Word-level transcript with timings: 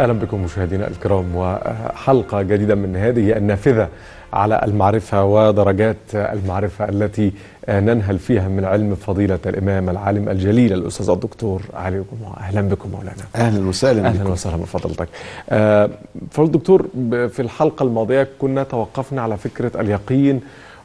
أهلا 0.00 0.12
بكم 0.12 0.42
مشاهدينا 0.44 0.88
الكرام 0.88 1.36
وحلقة 1.36 2.42
جديدة 2.42 2.74
من 2.74 2.96
هذه 2.96 3.36
النافذة 3.36 3.88
على 4.32 4.60
المعرفة 4.64 5.24
ودرجات 5.24 5.96
المعرفة 6.14 6.88
التي 6.88 7.32
ننهل 7.68 8.18
فيها 8.18 8.48
من 8.48 8.64
علم 8.64 8.94
فضيلة 8.94 9.38
الإمام 9.46 9.90
العالم 9.90 10.28
الجليل 10.28 10.72
الأستاذ 10.72 11.10
الدكتور 11.10 11.62
علي 11.74 12.02
جمعه 12.12 12.36
أهلا 12.36 12.60
بكم 12.60 12.90
مولانا 12.90 13.24
أهلا 13.36 13.68
وسهلا 13.68 14.08
أهلا 14.08 14.22
بكم. 14.24 14.32
وسهلا 14.32 14.56
بفضلتك 14.56 15.08
آه، 15.50 15.90
فالدكتور 16.30 16.86
في 17.10 17.42
الحلقة 17.42 17.82
الماضية 17.82 18.28
كنا 18.38 18.62
توقفنا 18.62 19.22
على 19.22 19.36
فكرة 19.36 19.80
اليقين 19.80 20.40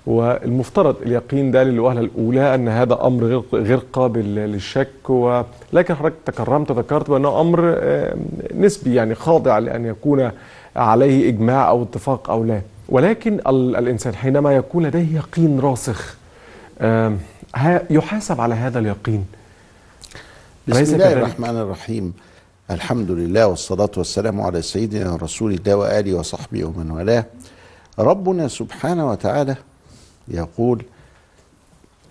والمفترض 0.05 0.95
اليقين 1.01 1.51
ده 1.51 1.63
للوهلة 1.63 1.99
الأولى 2.01 2.55
أن 2.55 2.67
هذا 2.67 2.99
أمر 3.01 3.23
غير 3.23 3.41
غير 3.53 3.79
قابل 3.93 4.35
للشك 4.35 5.09
ولكن 5.09 5.95
حضرتك 5.95 6.15
تكرمت 6.25 6.71
ذكرت 6.71 7.09
بأنه 7.09 7.41
أمر 7.41 7.77
نسبي 8.55 8.95
يعني 8.95 9.15
خاضع 9.15 9.57
لأن 9.59 9.85
يكون 9.85 10.31
عليه 10.75 11.29
إجماع 11.29 11.69
أو 11.69 11.83
اتفاق 11.83 12.29
أو 12.29 12.43
لا. 12.43 12.61
ولكن 12.89 13.33
ال- 13.47 13.75
الإنسان 13.75 14.15
حينما 14.15 14.55
يكون 14.55 14.85
لديه 14.85 15.15
يقين 15.15 15.59
راسخ 15.59 16.15
يحاسب 17.89 18.41
على 18.41 18.55
هذا 18.55 18.79
اليقين. 18.79 19.25
بسم 20.67 20.79
الله 20.95 20.97
كذلك؟ 20.97 21.17
الرحمن 21.17 21.49
الرحيم؟ 21.57 22.13
الحمد 22.71 23.11
لله 23.11 23.47
والصلاة 23.47 23.89
والسلام 23.97 24.41
على 24.41 24.61
سيدنا 24.61 25.15
رسول 25.15 25.53
الله 25.53 25.75
وآله 25.75 26.13
وصحبه 26.13 26.65
ومن 26.65 26.91
والاه. 26.91 27.25
ربنا 27.99 28.47
سبحانه 28.47 29.09
وتعالى 29.11 29.55
يقول 30.27 30.85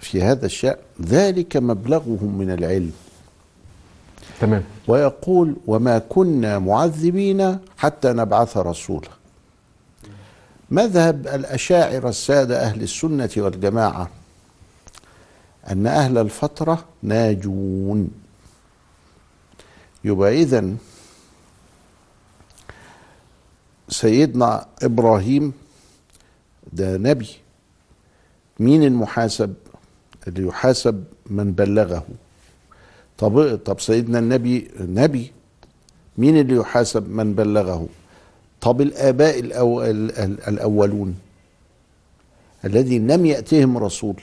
في 0.00 0.23
هذا 0.23 0.46
الشأن 0.46 0.77
ذلك 1.02 1.56
مبلغهم 1.56 2.38
من 2.38 2.50
العلم. 2.50 2.92
تمام. 4.40 4.64
ويقول 4.88 5.56
وما 5.66 5.98
كنا 5.98 6.59
معذبين 6.59 7.59
حتى 7.78 8.12
نبعث 8.12 8.56
رسولا. 8.56 9.09
مذهب 10.71 11.26
الأشاعرة 11.26 12.09
السادة 12.09 12.62
أهل 12.62 12.82
السنة 12.82 13.30
والجماعة 13.37 14.10
أن 15.71 15.87
أهل 15.87 16.18
الفترة 16.18 16.84
ناجون. 17.02 18.10
يبقى 20.04 20.43
إذن 20.43 20.76
سيدنا 23.88 24.66
إبراهيم 24.82 25.52
ده 26.73 26.96
نبي. 26.96 27.43
مين 28.60 28.83
المحاسب؟ 28.83 29.55
اللي 30.29 30.43
يحاسب 30.47 31.05
من 31.27 31.52
بلغه. 31.52 32.07
طب 33.19 33.57
طب 33.57 33.80
سيدنا 33.80 34.19
النبي 34.19 34.71
نبي 34.80 35.33
مين 36.19 36.38
اللي 36.38 36.55
يحاسب 36.57 37.09
من 37.11 37.35
بلغه؟ 37.35 37.88
طب 38.61 38.80
الآباء 38.80 39.41
الأو 39.41 39.83
ال- 39.83 40.19
ال- 40.19 40.49
الأولون 40.49 41.19
الذين 42.65 43.11
لم 43.11 43.27
يأتهم 43.27 43.79
رسول 43.79 44.16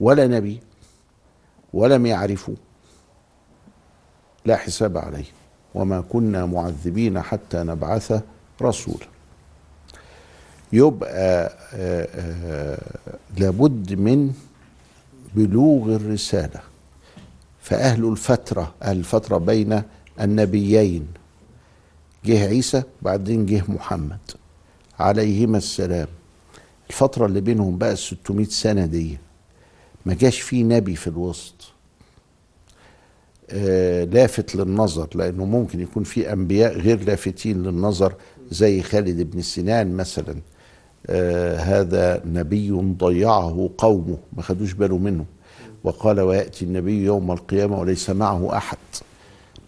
ولا 0.00 0.26
نبي 0.26 0.60
ولم 1.74 2.06
يعرفوا 2.06 2.54
لا 4.44 4.56
حساب 4.56 4.98
عليه. 4.98 5.24
وما 5.74 6.00
كنا 6.00 6.46
معذبين 6.46 7.20
حتى 7.22 7.62
نبعث 7.62 8.22
رسولا. 8.62 9.06
يبقى 10.72 11.52
آه، 11.74 12.08
آه، 12.14 12.78
لابد 13.38 13.92
من 13.94 14.32
بلوغ 15.34 15.96
الرسالة. 15.96 16.60
فأهل 17.60 18.04
الفترة 18.08 18.74
أهل 18.82 18.96
الفترة 18.96 19.38
بين 19.38 19.82
النبيين. 20.20 21.06
جه 22.24 22.46
عيسى 22.46 22.82
بعدين 23.02 23.46
جه 23.46 23.62
محمد. 23.68 24.18
عليهما 24.98 25.58
السلام. 25.58 26.06
الفترة 26.90 27.26
اللي 27.26 27.40
بينهم 27.40 27.78
بقى 27.78 27.96
600 27.96 28.46
سنة 28.46 28.86
دي 28.86 29.18
ما 30.06 30.14
جاش 30.14 30.40
فيه 30.40 30.64
نبي 30.64 30.96
في 30.96 31.06
الوسط. 31.06 31.72
آه 33.50 34.04
لافت 34.04 34.56
للنظر 34.56 35.08
لأنه 35.14 35.44
ممكن 35.44 35.80
يكون 35.80 36.04
في 36.04 36.32
أنبياء 36.32 36.78
غير 36.78 37.04
لافتين 37.04 37.62
للنظر 37.62 38.14
زي 38.50 38.82
خالد 38.82 39.30
بن 39.30 39.42
سنان 39.42 39.96
مثلا. 39.96 40.36
آه 41.06 41.56
هذا 41.56 42.22
نبي 42.26 42.70
ضيعه 42.98 43.70
قومه 43.78 44.16
ما 44.32 44.42
خدوش 44.42 44.72
باله 44.72 44.98
منه. 44.98 45.24
وقال 45.84 46.20
ويأتي 46.20 46.64
النبي 46.64 47.04
يوم 47.04 47.30
القيامة 47.30 47.80
وليس 47.80 48.10
معه 48.10 48.56
أحد. 48.56 48.78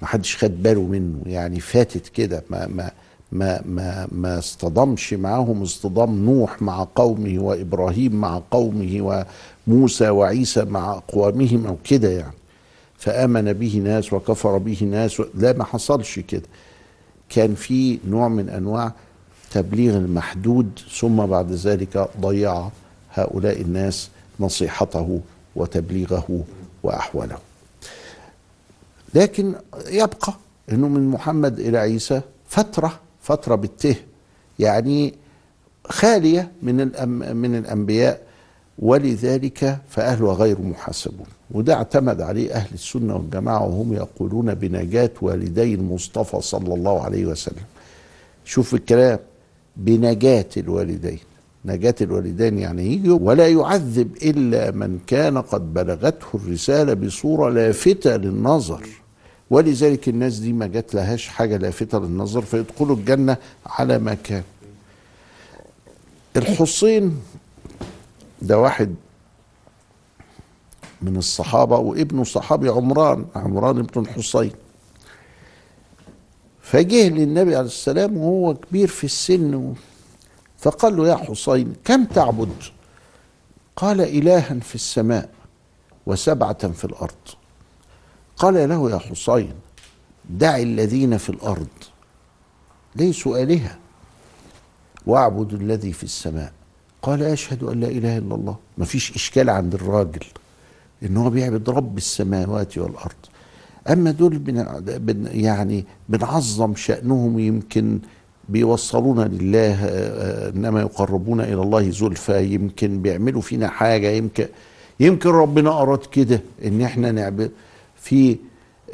ما 0.03 0.07
حدش 0.09 0.37
خد 0.37 0.63
باله 0.63 0.83
منه. 0.83 1.19
يعني 1.27 1.61
فاتت 1.61 2.09
كده. 2.09 2.43
ما 2.51 2.67
ما 2.67 2.91
ما 3.33 3.63
ما 3.67 4.09
ما 4.13 4.39
اصطدمش 4.39 5.15
معاهم 5.15 5.63
اصطدام 5.63 6.25
نوح 6.25 6.63
مع 6.63 6.89
قومه 6.95 7.43
وإبراهيم 7.43 8.13
مع 8.13 8.43
قومه 8.51 9.25
وموسى 9.67 10.09
وعيسى 10.09 10.65
مع 10.65 10.93
أقوامهم 10.93 11.67
أو 11.67 11.77
كده 11.85 12.09
يعني. 12.11 12.35
فآمن 12.99 13.53
به 13.53 13.83
ناس 13.85 14.13
وكفر 14.13 14.59
به 14.59 14.89
ناس. 14.91 15.23
لا 15.35 15.53
ما 15.53 15.65
حصلش 15.65 16.19
كده. 16.19 16.49
كان 17.29 17.55
في 17.55 17.99
نوع 18.09 18.29
من 18.29 18.49
أنواع 18.49 18.93
تبليغ 19.53 19.97
المحدود 19.97 20.79
ثم 21.01 21.17
بعد 21.27 21.53
ذلك 21.53 22.09
ضيع 22.21 22.69
هؤلاء 23.15 23.61
الناس 23.61 24.09
نصيحته 24.41 25.21
وتبليغه 25.57 26.45
وأحواله. 26.83 27.37
لكن 29.15 29.55
يبقى 29.87 30.35
إنه 30.73 30.89
من 30.89 31.09
محمد 31.09 31.61
إلى 31.61 31.79
عيسى 31.79 32.21
فترة 32.49 33.01
فترة 33.23 33.55
بالته 33.55 33.97
يعني 34.59 35.15
خالية 35.89 36.51
من 36.63 36.81
الأم 36.81 37.37
من 37.37 37.55
الأنبياء 37.55 38.23
ولذلك 38.79 39.79
فاهلها 39.91 40.35
غير 40.35 40.61
محاسبون. 40.61 41.27
وده 41.51 41.75
اعتمد 41.75 42.21
عليه 42.21 42.53
أهل 42.55 42.75
السنة 42.75 43.17
والجماعة 43.17 43.63
وهم 43.63 43.93
يقولون 43.93 44.55
بنجاة 44.55 45.11
والدي 45.23 45.75
المصطفى 45.75 46.41
صلى 46.41 46.75
الله 46.75 47.03
عليه 47.03 47.27
وسلم. 47.27 47.65
شوف 48.45 48.75
الكلام. 48.75 49.19
بنجاة 49.77 50.49
الوالدين. 50.57 51.19
نجاة 51.65 51.95
الوالدين 52.01 52.59
يعني 52.59 52.87
يجي 52.87 53.11
ولا 53.11 53.49
يعذب 53.49 54.17
إلا 54.23 54.71
من 54.71 54.99
كان 55.07 55.39
قد 55.39 55.75
بلغته 55.75 56.27
الرسالة 56.35 56.95
بصورة 56.95 57.51
لافتة 57.51 58.17
للنظر. 58.17 58.87
ولذلك 59.51 60.09
الناس 60.09 60.39
دي 60.39 60.53
ما 60.53 60.67
جات 60.67 60.95
لهاش 60.95 61.29
حاجة 61.29 61.57
لافتة 61.57 61.99
للنظر 61.99 62.43
فيدخلوا 62.43 62.97
الجنة 62.97 63.37
على 63.67 63.99
ما 63.99 64.15
كان. 64.15 64.43
الحسين 66.37 67.21
ده 68.43 68.59
واحد 68.59 68.95
من 71.03 71.17
الصحابة 71.17 71.79
وابنه 71.79 72.25
صحابي 72.25 72.69
عمران 72.69 73.25
عمران 73.37 73.83
بن 73.83 74.01
الحسين 74.01 74.51
فجه 76.73 77.09
للنبي 77.09 77.57
عليه 77.57 77.67
السلام 77.67 78.17
وهو 78.17 78.55
كبير 78.55 78.89
في 78.89 79.05
السن 79.05 79.75
فقال 80.59 80.97
له 80.97 81.09
يا 81.09 81.17
حسين 81.17 81.75
كم 81.85 82.05
تعبد؟ 82.05 82.53
قال 83.77 84.01
إلها 84.01 84.59
في 84.61 84.75
السماء 84.75 85.31
وسبعة 86.07 86.73
في 86.73 86.85
الأرض. 86.85 87.29
قال 88.37 88.69
له 88.69 88.91
يا 88.91 88.99
حسين 88.99 89.55
دع 90.31 90.57
الذين 90.57 91.17
في 91.17 91.29
الأرض. 91.29 91.69
ليسوا 92.97 93.43
آلهة. 93.43 93.79
واعبد 95.07 95.53
الذي 95.53 95.93
في 95.93 96.05
السماء. 96.05 96.53
قال 97.03 97.23
أشهد 97.23 97.63
أن 97.63 97.81
لا 97.81 97.89
إله 97.89 98.19
إلا 98.19 98.35
الله. 98.35 98.57
مفيش 98.79 99.13
إشكال 99.15 99.51
عند 99.51 99.75
الراجل 99.75 100.27
إن 101.03 101.17
هو 101.17 101.31
بيعبد 101.31 101.71
رب 101.71 101.97
السماوات 101.97 102.79
والأرض. 102.79 103.32
أما 103.91 104.11
دول 104.11 104.39
بن 104.39 105.29
يعني 105.33 105.85
بنعظم 106.09 106.75
شأنهم 106.75 107.39
يمكن 107.39 107.99
بيوصلونا 108.49 109.23
لله 109.23 109.85
آه، 109.85 110.49
إنما 110.51 110.81
يقربون 110.81 111.41
إلى 111.41 111.63
الله 111.63 111.91
زلفى 111.91 112.45
يمكن 112.45 113.03
بيعملوا 113.03 113.41
فينا 113.41 113.69
حاجة 113.69 114.09
يمكن 114.11 114.47
يمكن 115.01 115.31
ربنا 115.31 115.83
أراد 115.83 115.99
كده 115.99 116.41
إن 116.65 116.83
إحنا 116.83 117.13
نعبد 117.13 117.51
في 117.97 118.37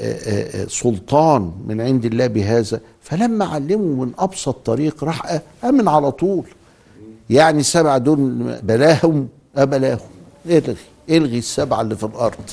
آه، 0.00 0.62
آه، 0.62 0.66
سلطان 0.66 1.52
من 1.66 1.80
عند 1.80 2.04
الله 2.04 2.26
بهذا. 2.26 2.80
فلما 3.00 3.44
علموا 3.44 4.04
من 4.06 4.12
أبسط 4.18 4.56
طريق 4.66 5.04
راح 5.04 5.40
آمن 5.64 5.88
على 5.88 6.12
طول. 6.12 6.44
يعني 7.30 7.60
السبعه 7.60 7.98
دول 7.98 8.18
بلاهم 8.62 9.28
أبلاهم. 9.56 10.08
الغي 10.46 10.76
إلغي 11.10 11.38
السبعه 11.38 11.80
اللي 11.80 11.96
في 11.96 12.04
الأرض. 12.04 12.50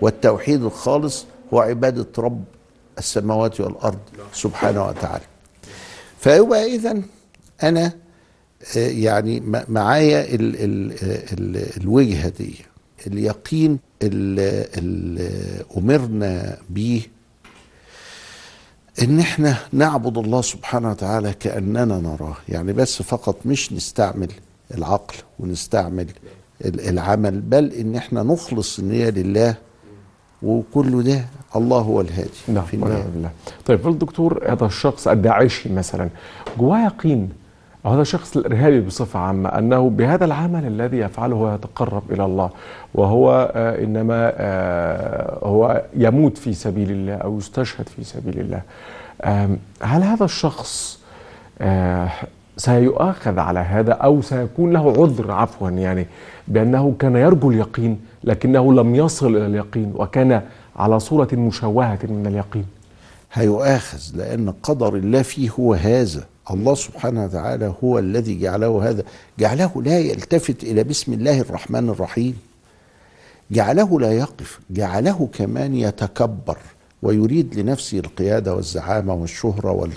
والتوحيد 0.00 0.62
الخالص 0.64 1.24
هو 1.54 1.60
عبادة 1.60 2.06
رب 2.18 2.44
السماوات 2.98 3.60
والأرض 3.60 3.98
سبحانه 4.32 4.86
وتعالى. 4.86 5.24
فيبقى 6.20 6.74
اذا 6.74 7.02
أنا 7.62 7.92
آه، 8.76 8.88
يعني 8.88 9.40
معايا 9.68 10.34
ال 10.34 10.56
ال 10.56 10.92
ال 11.32 11.80
الوجهة 11.82 12.28
دي 12.28 12.54
اليقين 13.06 13.78
اللي, 14.02 14.66
أمرنا 15.76 16.58
بيه 16.70 17.00
إن 19.02 19.18
إحنا 19.20 19.56
نعبد 19.72 20.18
الله 20.18 20.42
سبحانه 20.42 20.90
وتعالى 20.90 21.32
كأننا 21.40 21.84
نراه. 21.84 22.36
يعني 22.48 22.72
بس 22.72 23.02
فقط 23.02 23.36
مش 23.46 23.72
نستعمل 23.72 24.28
العقل 24.74 25.14
ونستعمل 25.38 26.06
ال- 26.64 26.80
العمل 26.88 27.40
بل 27.40 27.72
إن 27.72 27.96
إحنا 27.96 28.22
نخلص 28.22 28.78
النية 28.78 29.10
لله 29.10 29.54
وكل 30.42 31.02
ده 31.02 31.24
الله 31.56 31.78
هو 31.78 32.00
الهادي 32.00 32.30
نعم 32.48 32.64
في 32.64 32.74
النهاية. 32.74 33.02
بالله. 33.14 33.30
طيب 33.66 33.88
الدكتور 33.88 34.42
هذا 34.52 34.66
الشخص 34.66 35.08
الداعشي 35.08 35.72
مثلا 35.72 36.08
جواه 36.58 36.84
يقين؟ 36.84 37.28
أو 37.86 37.90
هذا 37.92 38.02
الشخص 38.02 38.36
الإرهابي 38.36 38.80
بصفة 38.80 39.18
عامة 39.18 39.48
أنه 39.48 39.90
بهذا 39.90 40.24
العمل 40.24 40.66
الذي 40.66 40.98
يفعله 40.98 41.36
هو 41.36 41.54
يتقرب 41.54 42.02
إلى 42.12 42.24
الله 42.24 42.50
وهو 42.94 43.52
آه 43.54 43.84
إنما 43.84 44.32
آه 44.36 45.38
هو 45.46 45.82
يموت 45.94 46.38
في 46.38 46.52
سبيل 46.54 46.90
الله 46.90 47.14
أو 47.14 47.38
يستشهد 47.38 47.88
في 47.88 48.04
سبيل 48.04 48.38
الله. 48.40 48.62
هل 49.82 50.02
هذا 50.02 50.24
الشخص 50.24 50.98
آه 51.60 52.10
سيؤاخذ 52.56 53.38
على 53.38 53.60
هذا 53.60 53.92
أو 53.92 54.22
سيكون 54.22 54.72
له 54.72 55.02
عذر 55.02 55.30
عفوا 55.30 55.70
يعني 55.70 56.06
بأنه 56.48 56.94
كان 56.98 57.16
يرجو 57.16 57.50
اليقين 57.50 58.00
لكنه 58.24 58.72
لم 58.72 58.94
يصل 58.94 59.36
إلى 59.36 59.46
اليقين 59.46 59.92
وكان 59.96 60.42
على 60.76 61.00
صورة 61.00 61.28
مشوهة 61.32 61.98
من 62.02 62.26
اليقين. 62.26 62.64
هيؤاخذ 63.32 64.00
لأن 64.14 64.50
قدر 64.62 64.94
الله 64.94 65.22
فيه 65.22 65.50
هو 65.50 65.74
هذا. 65.74 66.24
الله 66.50 66.74
سبحانه 66.74 67.24
وتعالى 67.24 67.74
هو 67.84 67.98
الذي 67.98 68.40
جعله 68.40 68.88
هذا. 68.88 69.02
جعله 69.38 69.82
لا 69.82 69.98
يلتفت 69.98 70.62
إلى 70.62 70.84
بسم 70.84 71.12
الله 71.12 71.40
الرحمن 71.40 71.88
الرحيم. 71.88 72.36
جعله 73.50 74.00
لا 74.00 74.12
يقف 74.12 74.60
جعله 74.70 75.28
كمان 75.32 75.74
يتكبر 75.74 76.58
ويريد 77.02 77.54
لنفسه 77.54 77.98
القيادة 77.98 78.54
والزعامة 78.54 79.14
والشهرة 79.14 79.70
وال... 79.70 79.90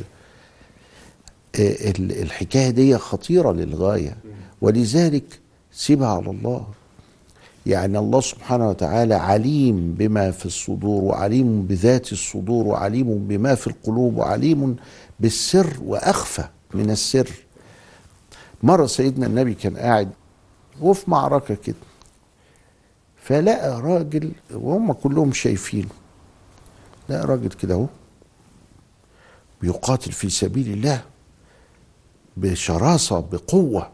ال- 1.59 2.21
الحكاية 2.21 2.69
دي 2.69 2.97
خطيرة 2.97 3.51
للغاية. 3.51 4.17
ولذلك 4.61 5.39
سيبها 5.71 6.07
على 6.07 6.29
الله. 6.31 6.67
يعني 7.65 7.97
الله 7.99 8.21
سبحانه 8.21 8.69
وتعالى 8.69 9.15
عليم 9.15 9.93
بما 9.93 10.31
في 10.31 10.45
الصدور 10.45 11.03
وعليم 11.03 11.61
بذات 11.61 12.11
الصدور 12.11 12.67
وعليم 12.67 13.27
بما 13.27 13.55
في 13.55 13.67
القلوب 13.67 14.17
وعليم 14.17 14.75
بالسر 15.19 15.73
وأخفى 15.85 16.43
من 16.73 16.89
السر. 16.91 17.29
مرة 18.63 18.85
سيدنا 18.85 19.25
النبي 19.27 19.53
كان 19.53 19.77
قاعد 19.77 20.09
وفي 20.81 21.11
معركة 21.11 21.55
كده 21.55 21.75
فلقى 23.23 23.81
راجل 23.81 24.31
وهم 24.53 24.91
كلهم 24.93 25.33
شايفينه 25.33 25.89
لقى 27.09 27.25
راجل 27.25 27.47
كده 27.49 27.73
أهو 27.75 27.85
بيقاتل 29.61 30.11
في 30.11 30.29
سبيل 30.29 30.73
الله. 30.73 31.01
بشراسة 32.37 33.19
بقوة. 33.19 33.89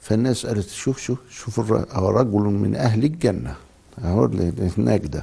فالناس 0.00 0.46
قالت 0.46 0.68
شوف 0.68 1.00
شوف 1.00 1.18
شوف 1.30 1.60
رجل 2.10 2.40
من 2.40 2.76
أهل 2.76 3.04
الجنة 3.04 3.56
أهو 4.04 4.24
هناك 4.78 5.06
ده. 5.06 5.22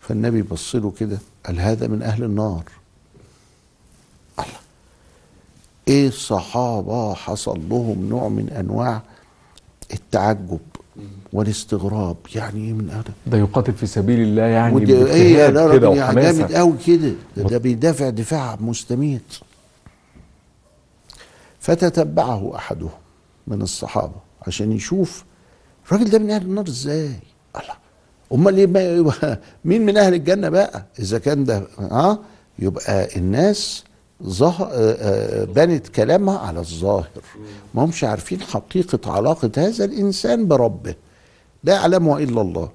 فالنبي 0.00 0.42
بص 0.42 0.74
له 0.76 0.90
كده 0.90 1.18
قال 1.46 1.60
هذا 1.60 1.86
من 1.86 2.02
أهل 2.02 2.24
النار. 2.24 2.64
الله 4.38 4.58
إيه 5.88 6.08
الصحابه 6.08 7.14
حصل 7.14 7.68
لهم 7.68 8.08
نوع 8.08 8.28
من 8.28 8.50
أنواع 8.50 9.02
التعجب؟ 9.92 10.60
والاستغراب 11.32 12.16
يعني 12.34 12.64
إيه 12.66 12.72
من 12.72 12.90
أهل 12.90 13.04
ده 13.26 13.38
يقاتل 13.38 13.72
في 13.72 13.86
سبيل 13.86 14.20
الله 14.20 14.42
يعني 14.42 14.74
ودي 14.74 15.06
إيه 15.06 15.34
يا 15.36 15.48
راجل 15.50 16.14
جامد 16.14 16.52
قوي 16.52 16.74
كده. 16.86 17.12
ده, 17.36 17.42
ده 17.42 17.58
بيدافع 17.58 18.08
دفاع 18.10 18.56
مستميت. 18.60 19.34
فتتبعه 21.60 22.56
أحدهم 22.56 22.90
من 23.46 23.62
الصحابة 23.62 24.14
عشان 24.46 24.72
يشوف 24.72 25.24
الراجل 25.86 26.10
ده 26.10 26.18
من 26.18 26.30
أهل 26.30 26.42
النار 26.42 26.68
إزاي؟ 26.68 27.10
الله. 27.56 27.74
أمال 28.32 28.58
يبقى 28.58 29.38
مين 29.64 29.86
من 29.86 29.96
أهل 29.96 30.14
الجنة 30.14 30.48
بقى؟ 30.48 30.84
إذا 30.98 31.18
كان 31.18 31.44
ده 31.44 31.62
ها 31.78 32.18
يبقى 32.58 33.16
الناس 33.16 33.84
ظه... 34.22 34.62
آه، 34.62 34.68
آه، 34.72 35.44
بنت 35.44 35.88
كلامها 35.88 36.38
على 36.38 36.60
الظاهر. 36.60 37.08
ما 37.74 37.84
همش 37.84 38.04
عارفين 38.04 38.40
حقيقة 38.40 39.12
علاقة 39.12 39.50
هذا 39.56 39.84
الإنسان 39.84 40.48
بربه. 40.48 40.94
لا 41.64 41.74
يعلمها 41.74 42.18
إلا 42.18 42.40
الله. 42.40 42.70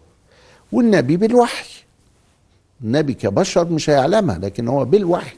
والنبي 0.71 1.17
بالوحي. 1.17 1.69
النبي 2.83 3.13
كبشر 3.13 3.65
مش 3.69 3.89
هيعلمها 3.89 4.37
لكن 4.37 4.67
هو 4.67 4.85
بالوحي. 4.85 5.35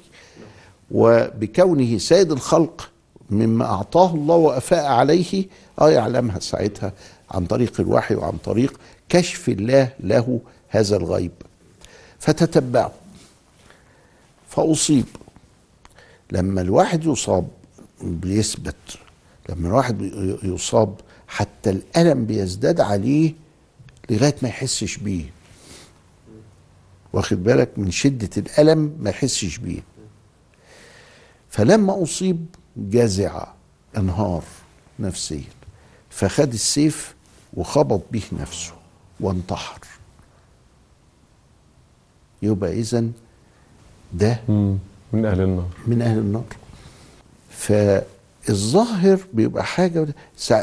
وبكونه 0.91 1.97
سيد 1.97 2.31
الخلق 2.31 2.89
مما 3.29 3.65
أعطاه 3.65 4.13
الله 4.13 4.35
وأفاء 4.35 4.85
عليه 4.85 5.45
آه 5.81 5.89
يعلمها 5.89 6.39
ساعتها 6.39 6.93
عن 7.31 7.45
طريق 7.45 7.73
الوحي 7.79 8.15
وعن 8.15 8.37
طريق 8.45 8.79
كشف 9.09 9.49
الله 9.49 9.89
له 9.99 10.39
هذا 10.69 10.97
الغيب. 10.97 11.31
فتتبعه. 12.19 12.91
فأصيب. 14.49 15.05
لما 16.35 16.61
الواحد 16.61 17.05
يصاب 17.05 17.47
بيثبت 18.01 18.75
لما 19.49 19.67
الواحد 19.67 20.01
يصاب 20.43 20.95
حتى 21.27 21.69
الألم 21.69 22.25
بيزداد 22.25 22.79
عليه 22.81 23.33
لغاية 24.09 24.35
ما 24.41 24.49
يحسش 24.49 24.97
بيه. 24.97 25.25
واخد 27.13 27.43
بالك؟ 27.43 27.69
من 27.77 27.91
شدة 27.91 28.29
الألم 28.37 28.97
ما 28.99 29.09
يحسش 29.09 29.57
بيه. 29.57 29.81
فلما 31.49 32.03
أصيب 32.03 32.45
جزع 32.77 33.47
أنهار 33.97 34.43
نفسيا 34.99 35.43
فخد 36.09 36.53
السيف 36.53 37.15
وخبط 37.53 38.01
به 38.11 38.23
نفسه 38.31 38.73
وانتحر. 39.19 39.79
يبقى 42.41 42.73
اذا 42.79 43.05
ده. 44.13 44.39
من 45.15 45.25
أهل 45.25 45.41
النار. 45.41 45.65
من 45.87 46.01
أهل 46.01 46.17
النار. 46.17 46.43
فالظاهر 47.49 49.19
بيبقى 49.33 49.63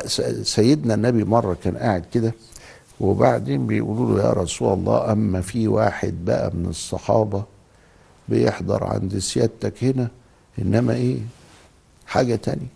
س- 0.06 0.20
سيدنا 0.42 0.94
النبي 0.94 1.24
مرة 1.24 1.56
كان 1.64 1.76
قاعد 1.76 2.04
كده 2.14 2.34
وبعدين 3.00 3.66
بيقولوا 3.66 4.16
له 4.18 4.24
يا 4.24 4.32
رسول 4.32 4.72
الله 4.72 5.12
أما 5.12 5.40
في 5.40 5.68
واحد 5.68 6.14
بقى 6.24 6.50
من 6.54 6.66
الصحابة 6.66 7.44
بيحضر 8.28 8.84
عند 8.84 9.18
سيادتك 9.18 9.84
هنا 9.84 10.08
إنما 10.58 10.94
إيه؟ 10.94 11.18
حاجة 12.06 12.34
تانية. 12.36 12.66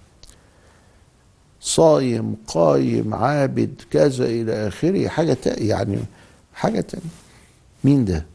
صايم 1.61 2.37
قايم 2.47 3.15
عابد 3.15 3.83
كذا 3.91 4.25
إلى 4.25 4.69
آخره 4.69 5.09
حاجة 5.09 5.33
تا- 5.35 5.63
يعني 5.63 5.99
حاجة 6.55 6.81
تانية. 6.81 7.05
مين 7.85 8.05
ده؟ 8.05 8.27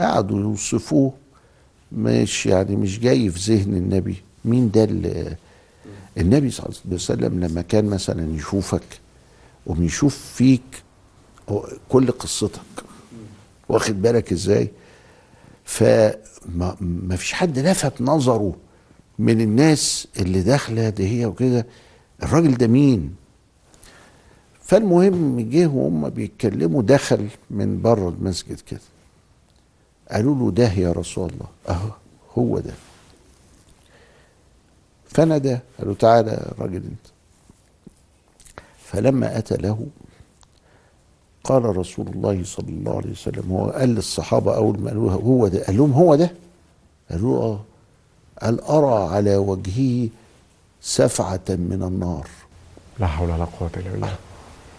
قعدوا 0.00 0.40
يوصفوه 0.40 1.12
مش 1.92 2.46
يعني 2.46 2.76
مش 2.76 2.98
جاي 3.00 3.30
في 3.30 3.52
ذهن 3.54 3.74
النبي. 3.74 4.16
مين 4.44 4.70
ده 4.70 4.84
النبي 6.18 6.50
صلى 6.50 6.66
الله 6.66 6.78
عليه 6.86 6.94
وسلم 6.94 7.40
لما 7.44 7.62
كان 7.62 7.84
مثلا 7.84 8.36
يشوفك 8.36 8.82
قوم 9.66 9.82
يشوف 9.82 10.16
فيك 10.34 10.82
كل 11.88 12.10
قصتك. 12.10 12.60
واخد 13.68 14.02
بالك 14.02 14.32
إزاي؟ 14.32 14.68
فما 15.64 16.76
ما 16.80 17.16
فيش 17.16 17.32
حد 17.32 17.58
لفت 17.58 18.00
نظره 18.02 18.56
من 19.18 19.40
الناس 19.40 20.08
اللي 20.18 20.40
داخلة 20.42 20.88
ده 20.88 21.04
هي 21.04 21.26
وكده. 21.26 21.66
الراجل 22.22 22.54
ده 22.56 22.66
مين؟ 22.66 23.14
فالمهم 24.62 25.40
جه 25.50 25.66
وهم 25.66 26.08
بيتكلموا 26.08 26.82
دخل 26.82 27.28
من 27.50 27.82
بره 27.82 28.08
المسجد 28.08 28.60
كده. 28.60 28.80
قالوا 30.10 30.34
له 30.34 30.50
ده 30.50 30.72
يا 30.72 30.92
رسول 30.92 31.30
الله. 31.30 31.46
أهو 31.68 31.90
هو 32.38 32.58
ده. 32.58 32.72
فنادى 35.08 35.58
قال 35.78 35.88
له 35.88 35.94
تعالى 35.94 36.30
يا 36.30 36.52
راجل 36.58 36.76
أنت. 36.76 37.06
فلما 38.84 39.38
أتى 39.38 39.56
له 39.56 39.86
قال 41.44 41.76
رسول 41.76 42.08
الله 42.08 42.44
صلى 42.44 42.68
الله 42.68 42.96
عليه 42.96 43.10
وسلم 43.10 43.52
هو 43.52 43.70
قال 43.70 43.88
للصحابة 43.88 44.56
أول 44.56 44.80
ما 44.80 44.90
قالوا 44.90 45.10
هو 45.10 45.48
ده؟ 45.48 45.64
قال 45.64 45.76
لهم 45.76 45.92
هو 45.92 46.14
ده؟ 46.14 46.30
قالوا 47.10 47.42
آه. 47.42 47.60
قال 48.42 48.60
أرى 48.60 49.14
على 49.14 49.36
وجهه 49.36 50.08
سفعة 50.80 51.40
من 51.48 51.82
النار. 51.82 52.28
لا 52.98 53.06
حول 53.06 53.30
ولا 53.30 53.44
قوة 53.44 53.70
إلا 53.76 53.90
بالله. 53.90 54.16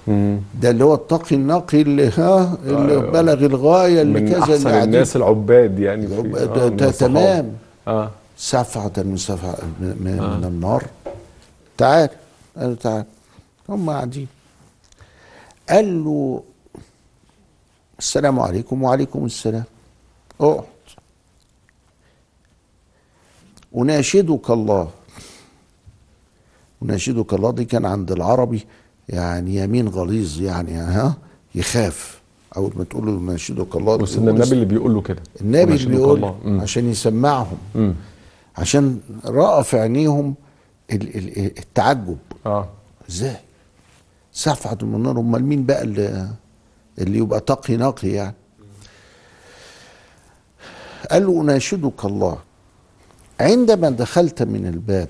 ده 0.08 0.70
اللي 0.70 0.84
هو 0.84 0.94
التقي 0.94 1.36
النقي 1.36 1.82
اللي 1.82 2.08
ها 2.10 2.58
اللي 2.64 2.96
آه. 2.96 3.00
بلغ 3.12 3.46
الغاية 3.46 4.02
اللي 4.02 4.22
من 4.22 4.30
كذا 4.30 4.40
أحسن 4.40 4.54
اللي 4.54 4.70
قاعدين- 4.70 4.84
الناس 4.94 5.16
العباد 5.16 5.80
يعني 5.80 6.08
في- 6.08 6.14
العب- 6.22 6.36
آه، 6.36 6.68
ده- 6.68 6.86
من. 6.88 6.94
تمام. 6.94 7.54
آه. 7.88 8.12
سفعة 8.38 8.92
من 8.98 9.18
سفع 9.18 9.54
من, 9.80 9.98
من, 10.02 10.20
آه. 10.20 10.38
من 10.38 10.44
النار. 10.46 10.84
تعال. 11.78 12.10
قال 12.58 12.80
تعال. 12.80 13.06
هم 13.70 13.90
قاعدين. 13.90 14.28
قال 15.70 16.04
له 16.04 16.44
السلام 18.00 18.40
عليكم. 18.40 18.84
وعليكم 18.84 19.26
السلام. 19.26 19.64
اقعد 20.42 20.64
أناشدك 23.78 24.50
الله. 24.52 24.90
أناشدك 26.84 27.34
الله. 27.34 27.52
دي 27.52 27.66
كان 27.66 27.86
عند 27.86 28.12
العربي. 28.12 28.66
يعني 29.12 29.56
يمين 29.56 29.88
غليظ 29.88 30.42
يعني 30.42 30.74
ها 30.74 31.18
يخاف. 31.56 32.22
أول 32.58 32.72
ما 32.76 32.84
تقول 32.84 33.06
له 33.06 33.12
أناشدك 33.12 33.76
الله 33.76 33.96
بس 33.96 34.16
إن 34.18 34.30
النبي 34.30 34.52
اللي 34.52 34.66
بيقول 34.66 34.94
له 34.94 35.02
كده 35.02 35.22
النبي 35.42 35.74
اللي 35.76 35.86
بيقول. 35.86 36.34
عشان 36.62 36.90
يسمعهم. 36.92 37.58
مم. 37.76 37.94
عشان 38.58 39.00
رأى 39.26 39.64
في 39.64 39.80
عينيهم 39.80 40.36
ال- 40.92 41.18
ال- 41.18 41.58
التعجب. 41.60 42.18
آه. 42.46 42.70
إزاي؟ 43.10 43.36
سفعة 44.34 44.78
من 44.82 44.96
النار. 44.96 45.20
أمال 45.20 45.44
مين 45.46 45.66
بقى 45.66 45.82
اللي, 45.84 46.28
اللي 47.00 47.18
يبقى 47.18 47.40
تقي 47.40 47.78
نقي 47.78 48.08
يعني؟ 48.10 48.36
قال 51.12 51.26
له 51.28 51.42
اناشدك 51.42 52.06
الله. 52.06 52.38
عندما 53.40 53.90
دخلت 53.90 54.44
من 54.44 54.66
الباب 54.66 55.10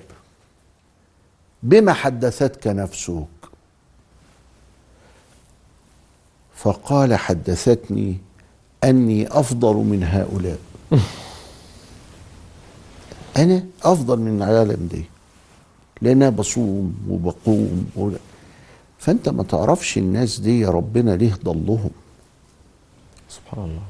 بما 1.62 1.92
حدثتك 1.92 2.66
نفسك؟ 2.66 3.24
فقال 6.62 7.14
حدثتني 7.14 8.16
أني 8.84 9.28
أفضل 9.28 9.74
من 9.76 10.02
هؤلاء. 10.04 10.58
أنا 13.36 13.64
أفضل 13.82 14.18
من 14.20 14.42
العالم 14.42 14.88
دي 14.92 15.04
لأن 16.02 16.22
أنا 16.22 16.30
بصوم 16.30 16.94
وبقوم 17.08 17.86
ولا. 17.96 18.18
فأنت 18.98 19.28
ما 19.28 19.42
تعرفش 19.42 19.98
الناس 19.98 20.40
دي 20.40 20.60
يا 20.60 20.68
ربنا 20.68 21.10
ليه 21.16 21.34
ضلهم. 21.44 21.90
سبحان 23.28 23.64
الله. 23.64 23.82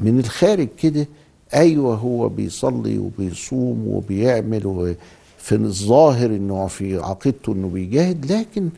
من 0.00 0.18
الخارج 0.20 0.68
كده 0.78 1.06
أيوه 1.54 1.96
هو 1.96 2.28
بيصلي 2.28 2.98
وبيصوم 2.98 3.88
وبيعمل 3.88 4.66
و- 4.66 4.94
في 5.38 5.54
الظاهر 5.54 6.26
إنه 6.30 6.66
في 6.66 6.98
عقيدته 6.98 7.52
إنه 7.52 7.68
بيجاهد 7.68 8.32
لكن 8.32 8.68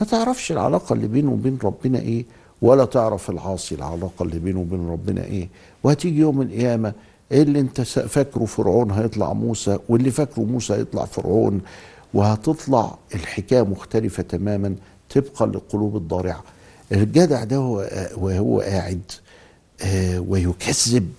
ما 0.00 0.06
تعرفش 0.06 0.52
العلاقة 0.52 0.92
اللي 0.92 1.06
بينه 1.08 1.30
وبين 1.32 1.58
ربنا 1.64 1.98
إيه 1.98 2.24
ولا 2.62 2.84
تعرف 2.84 3.30
العاصي 3.30 3.74
العلاقة 3.74 4.22
اللي 4.22 4.38
بينه 4.38 4.60
وبين 4.60 4.88
ربنا 4.90 5.24
إيه. 5.24 5.48
وهتيجي 5.82 6.18
يوم 6.20 6.42
القيامة 6.42 6.92
إيه 7.32 7.42
اللي 7.42 7.60
أنت 7.60 7.80
فاكره 7.80 8.44
فرعون 8.44 8.90
هيطلع 8.90 9.32
موسى 9.32 9.78
واللي 9.88 10.10
فاكره 10.10 10.42
موسى 10.42 10.74
هيطلع 10.74 11.04
فرعون. 11.04 11.60
وهتطلع 12.14 12.94
الحكاية 13.14 13.62
مختلفة 13.62 14.22
تماما 14.22 14.74
طبقا 15.14 15.46
للقلوب 15.46 15.96
الضارعة. 15.96 16.42
الجدع 16.92 17.44
ده 17.44 17.56
هو 17.56 17.86
وهو 18.16 18.60
قاعد 18.60 19.00
آه، 19.82 20.20
ويكذب 20.20 21.12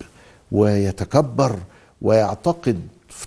ويتكبر 0.51 1.55
ويعتقد 2.01 2.79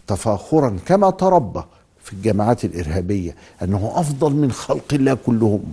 تفاخرا 0.06 0.76
كما 0.86 1.10
تربى. 1.10 1.62
في 2.08 2.14
الجماعات 2.14 2.64
الإرهابية 2.64 3.34
أنه 3.62 3.92
أفضل 3.94 4.32
من 4.32 4.52
خلق 4.52 4.94
الله 4.94 5.14
كلهم 5.14 5.64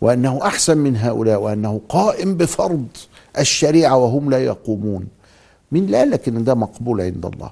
وأنه 0.00 0.46
أحسن 0.46 0.78
من 0.78 0.96
هؤلاء 0.96 1.40
وأنه 1.40 1.80
قائم 1.88 2.36
بفرض 2.36 2.86
الشريعة 3.38 3.96
وهم 3.96 4.30
لا 4.30 4.38
يقومون. 4.38 5.06
مين 5.72 5.84
اللي 5.84 5.96
قال 5.96 6.10
لك 6.10 6.28
إن 6.28 6.44
ده 6.44 6.54
مقبول 6.54 7.00
عند 7.00 7.26
الله؟ 7.26 7.50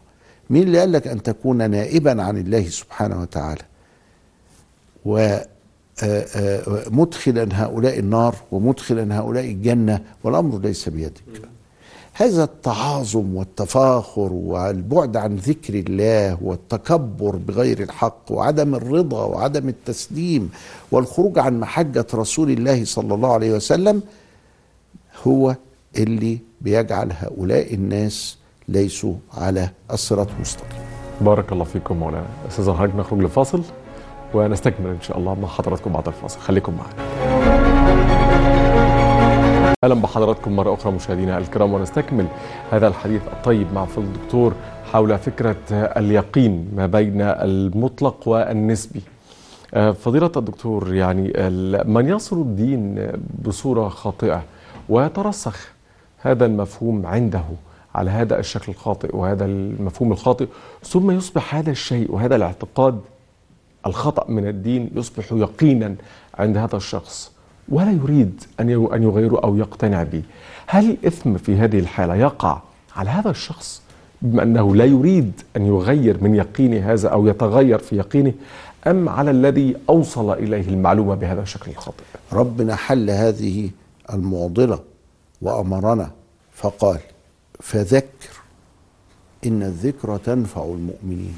مين 0.50 0.62
اللي 0.62 0.78
قال 0.80 0.92
لك 0.92 1.06
أن 1.06 1.22
تكون 1.22 1.70
نائبا 1.70 2.22
عن 2.22 2.36
الله 2.36 2.68
سبحانه 2.68 3.20
وتعالى؟ 3.20 3.62
ومدخلا 6.86 7.48
هؤلاء 7.52 7.98
النار 7.98 8.34
ومدخلا 8.52 9.18
هؤلاء 9.18 9.44
الجنة 9.44 10.00
والأمر 10.24 10.58
ليس 10.58 10.88
بيدك. 10.88 11.22
هذا 12.12 12.44
التعاظم 12.44 13.36
والتفاخر 13.36 14.32
والبعد 14.32 15.16
عن 15.16 15.36
ذكر 15.36 15.74
الله 15.74 16.38
والتكبر 16.42 17.36
بغير 17.36 17.82
الحق 17.82 18.22
وعدم 18.30 18.74
الرضا 18.74 19.24
وعدم 19.24 19.68
التسليم 19.68 20.50
والخروج 20.90 21.38
عن 21.38 21.60
محجة 21.60 22.06
رسول 22.14 22.50
الله 22.50 22.84
صلى 22.84 23.14
الله 23.14 23.32
عليه 23.32 23.52
وسلم 23.52 24.02
هو 25.26 25.56
اللي 25.96 26.38
بيجعل 26.60 27.12
هؤلاء 27.12 27.74
الناس 27.74 28.36
ليسوا 28.68 29.14
على 29.34 29.70
الصراط 29.92 30.28
المستقيم. 30.36 30.80
بارك 31.20 31.52
الله 31.52 31.64
فيكم 31.64 31.96
مولانا. 31.96 32.26
أستاذ 32.48 32.72
حضرتك 32.72 32.96
نخرج 32.96 33.18
لفاصل 33.20 33.62
ونستكمل 34.34 34.90
إن 34.90 35.00
شاء 35.00 35.18
الله 35.18 35.34
مع 35.34 35.48
حضراتكم 35.48 35.92
بعد 35.92 36.06
الفاصل. 36.06 36.40
خليكم 36.40 36.72
معنا. 36.76 38.27
أهلا 39.84 39.94
بحضراتكم 39.94 40.56
مرة 40.56 40.74
أخرى 40.74 40.92
مشاهدينا 40.92 41.38
الكرام 41.38 41.72
ونستكمل 41.72 42.26
هذا 42.70 42.88
الحديث 42.88 43.22
الطيب 43.26 43.72
مع 43.72 43.84
فضل 43.84 44.04
الدكتور 44.04 44.54
حول 44.92 45.18
فكرة 45.18 45.56
اليقين 45.72 46.70
ما 46.76 46.86
بين 46.86 47.20
المطلق 47.20 48.28
والنسبي. 48.28 49.00
آه، 49.74 49.90
فضيلة 49.90 50.32
الدكتور 50.36 50.94
يعني 50.94 51.32
من 51.84 52.08
يصل 52.08 52.40
الدين 52.40 53.12
بصورة 53.44 53.88
خاطئة 53.88 54.42
ويترسخ 54.88 55.72
هذا 56.18 56.46
المفهوم 56.46 57.06
عنده 57.06 57.44
على 57.94 58.10
هذا 58.10 58.38
الشكل 58.38 58.72
الخاطئ 58.72 59.16
وهذا 59.16 59.44
المفهوم 59.44 60.12
الخاطئ 60.12 60.46
ثم 60.82 61.10
يصبح 61.10 61.54
هذا 61.54 61.70
الشيء 61.70 62.12
وهذا 62.12 62.36
الاعتقاد 62.36 63.00
الخطأ 63.86 64.30
من 64.30 64.48
الدين 64.48 64.90
يصبح 64.94 65.32
يقينا 65.32 65.94
عند 66.38 66.56
هذا 66.56 66.76
الشخص. 66.76 67.37
ولا 67.68 67.92
يريد 67.92 68.44
أن 68.60 68.88
أن 68.92 69.02
يغيره 69.02 69.40
أو 69.44 69.56
يقتنع 69.56 70.02
به. 70.02 70.22
هل 70.66 70.90
الإثم 70.90 71.36
في 71.36 71.56
هذه 71.56 71.78
الحالة 71.78 72.14
يقع 72.14 72.60
على 72.96 73.10
هذا 73.10 73.30
الشخص 73.30 73.82
بما 74.22 74.42
أنه 74.42 74.76
لا 74.76 74.84
يريد 74.84 75.32
أن 75.56 75.66
يغير 75.66 76.22
من 76.22 76.34
يقينه 76.34 76.92
هذا 76.92 77.08
أو 77.08 77.26
يتغير 77.26 77.78
في 77.78 77.96
يقينه 77.96 78.32
أم 78.86 79.08
على 79.08 79.30
الذي 79.30 79.76
أوصل 79.88 80.32
إليه 80.32 80.68
المعلومة 80.68 81.14
بهذا 81.14 81.42
الشكل 81.42 81.70
الخاطئ؟ 81.70 82.04
ربنا 82.32 82.76
حل 82.76 83.10
هذه 83.10 83.70
المعضلة 84.12 84.78
وأمرنا 85.42 86.10
فقال 86.54 86.98
فذكر 87.60 88.30
إن 89.46 89.62
الذكرى 89.62 90.18
تنفع 90.24 90.64
المؤمنين. 90.64 91.34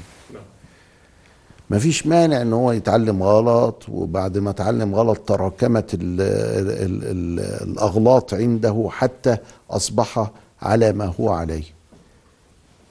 ما 1.71 1.79
فيش 1.79 2.07
مانع 2.07 2.41
إن 2.41 2.53
هو 2.53 2.71
يتعلم 2.71 3.23
غلط 3.23 3.83
وبعد 3.89 4.37
ما 4.37 4.49
اتعلم 4.49 4.95
غلط 4.95 5.17
تراكمت 5.17 5.93
ال 5.93 6.21
ال 6.21 7.03
ال 7.03 7.39
الأغلاط 7.69 8.33
عنده 8.33 8.89
حتى 8.91 9.37
أصبح 9.69 10.31
على 10.61 10.93
ما 10.93 11.05
هو 11.05 11.29
عليه. 11.29 11.63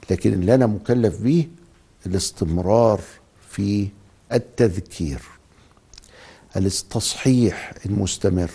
لكن 0.09 0.33
اللي 0.33 0.55
أنا 0.55 0.67
مكلف 0.67 1.21
به 1.21 1.47
الاستمرار 2.05 3.01
في 3.49 3.87
التذكير 4.33 5.21
الاستصحيح 6.57 7.73
المستمر. 7.85 8.51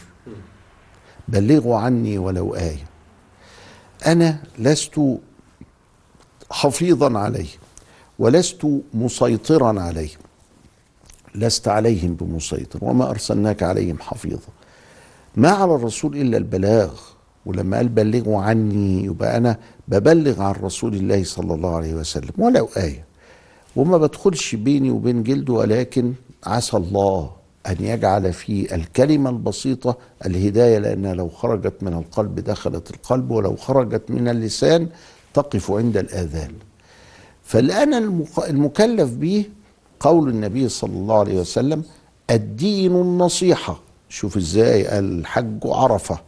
بلغوا 1.28 1.76
عني 1.78 2.18
ولو 2.18 2.54
آية. 2.54 2.86
أنا 4.06 4.38
لست 4.58 5.00
حفيظا 6.50 7.18
عليه. 7.18 7.48
ولست 8.18 8.66
مسيطرا 8.94 9.80
عليه 9.80 10.08
لست 11.34 11.68
عليهم 11.68 12.14
بمسيطر 12.14 12.78
وما 12.84 13.10
أرسلناك 13.10 13.62
عليهم 13.62 13.96
حفيظا. 14.00 14.48
ما 15.36 15.50
على 15.50 15.74
الرسول 15.74 16.16
إلا 16.16 16.36
البلاغ 16.36 16.92
ولما 17.46 17.76
قال 17.76 17.88
بلغوا 17.88 18.40
عني 18.40 19.04
يبقى 19.04 19.36
أنا 19.36 19.58
ببلغ 19.88 20.42
عن 20.42 20.54
رسول 20.62 20.94
الله 20.94 21.24
صلى 21.24 21.54
الله 21.54 21.76
عليه 21.76 21.94
وسلم 21.94 22.30
ولو 22.38 22.68
آية. 22.76 23.04
وما 23.76 23.98
بدخلش 23.98 24.54
بيني 24.54 24.90
وبين 24.90 25.22
جلده 25.22 25.52
ولكن 25.52 26.12
عسى 26.46 26.76
الله 26.76 27.30
أن 27.66 27.76
يجعل 27.80 28.32
في 28.32 28.74
الكلمة 28.74 29.30
البسيطة 29.30 29.96
الهداية 30.26 30.78
لأنها 30.78 31.14
لو 31.14 31.28
خرجت 31.28 31.82
من 31.82 31.92
القلب 31.94 32.40
دخلت 32.40 32.90
القلب 32.90 33.30
ولو 33.30 33.56
خرجت 33.56 34.02
من 34.10 34.28
اللسان 34.28 34.88
تقف 35.34 35.70
عند 35.70 35.96
الآذان. 35.96 36.52
فالآن 37.46 37.94
المك- 37.94 38.48
المكلف 38.48 39.10
به 39.10 39.44
قول 40.00 40.28
النبي 40.28 40.68
صلى 40.68 40.92
الله 40.92 41.18
عليه 41.18 41.40
وسلم 41.40 41.84
الدين 42.30 42.92
النصيحة. 42.96 43.80
شوف 44.08 44.36
إزاي 44.36 44.98
الحج 44.98 45.58
عرفة. 45.64 46.18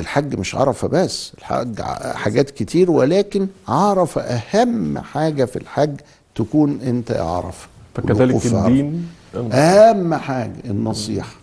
الحج 0.00 0.34
مش 0.38 0.54
عرفة 0.54 0.88
بس 0.88 1.32
الحج 1.38 1.80
حاجات 2.14 2.50
كتير 2.50 2.90
ولكن 2.90 3.48
عرفة 3.68 4.20
أهم 4.22 4.98
حاجة 4.98 5.44
في 5.44 5.56
الحج 5.56 6.00
تكون 6.34 6.80
أنت 6.80 7.10
عرفة. 7.12 7.68
فكذلك. 7.94 8.34
الدين 8.66 9.08
أهم 9.52 10.14
حاجة 10.14 10.52
النصيحة. 10.64 11.34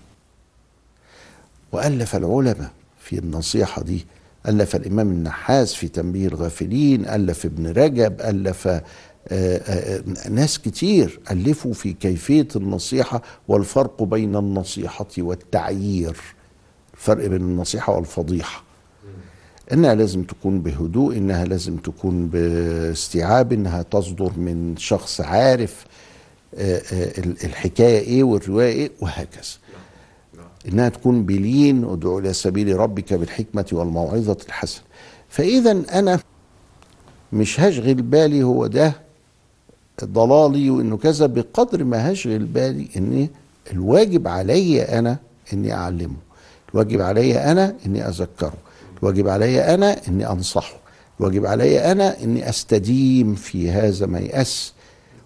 وألف 1.71 2.15
العلماء 2.15 2.71
في 2.99 3.19
النصيحة 3.19 3.81
دي 3.81 4.05
ألف 4.47 4.75
الإمام 4.75 5.11
النحاس 5.11 5.73
في 5.73 5.87
تنبيه 5.87 6.27
الغافلين 6.27 7.05
ألف 7.05 7.45
ابن 7.45 7.67
رجب 7.67 8.21
ألف 8.21 8.67
آه، 8.67 8.81
آه، 9.31 10.03
ناس 10.29 10.59
كتير 10.59 11.19
ألفوا 11.31 11.73
في 11.73 11.93
كيفية 11.93 12.47
النصيحة 12.55 13.21
والفرق 13.47 14.03
بين 14.03 14.35
النصيحة 14.35 15.07
والتعيير 15.17 16.15
الفرق 16.93 17.27
بين 17.27 17.41
النصيحة 17.41 17.95
والفضيحة. 17.95 18.63
إنها 19.73 19.95
لازم 19.95 20.23
تكون 20.23 20.61
بهدوء 20.61 21.17
إنها 21.17 21.45
لازم 21.45 21.77
تكون 21.77 22.27
باستيعاب 22.27 23.53
إنها 23.53 23.81
تصدر 23.81 24.31
من 24.37 24.77
شخص 24.77 25.21
عارف 25.21 25.85
آه، 26.55 26.81
الحكاية 27.43 27.99
إيه 27.99 28.23
والرواية 28.23 28.73
إيه 28.73 28.91
وهكذا. 29.01 29.41
إنها 30.67 30.89
تكون 30.89 31.23
بلين 31.23 31.83
ادعو 31.85 32.19
إلى 32.19 32.33
سبيل 32.33 32.75
ربك 32.77 33.13
بالحكمة 33.13 33.65
والموعظة 33.71 34.37
الحسنة. 34.47 34.83
فإذا 35.29 35.71
أنا 35.93 36.19
مش 37.33 37.59
هشغل 37.59 37.93
بالي 37.93 38.43
هو 38.43 38.67
ده 38.67 38.93
ضلالي 40.03 40.69
وإنه 40.69 40.97
كذا 40.97 41.25
بقدر 41.25 41.83
ما 41.83 42.11
هشغل 42.11 42.39
بالي 42.45 42.87
ان 42.97 43.27
الواجب 43.71 44.27
علي 44.27 44.81
أنا 44.81 45.17
إني 45.53 45.73
أعلمه. 45.73 46.15
الواجب 46.73 47.01
علي 47.01 47.37
أنا 47.51 47.75
إني 47.85 48.07
أذكره. 48.07 48.53
الواجب 48.99 49.27
علي 49.27 49.73
أنا 49.73 50.07
إني 50.07 50.31
أنصحه. 50.31 50.77
الواجب 51.19 51.45
علي 51.45 51.91
أنا 51.91 52.23
إني 52.23 52.49
أستديم 52.49 53.35
في 53.35 53.71
هذا 53.71 54.05
ما 54.05 54.19
يأس 54.19 54.73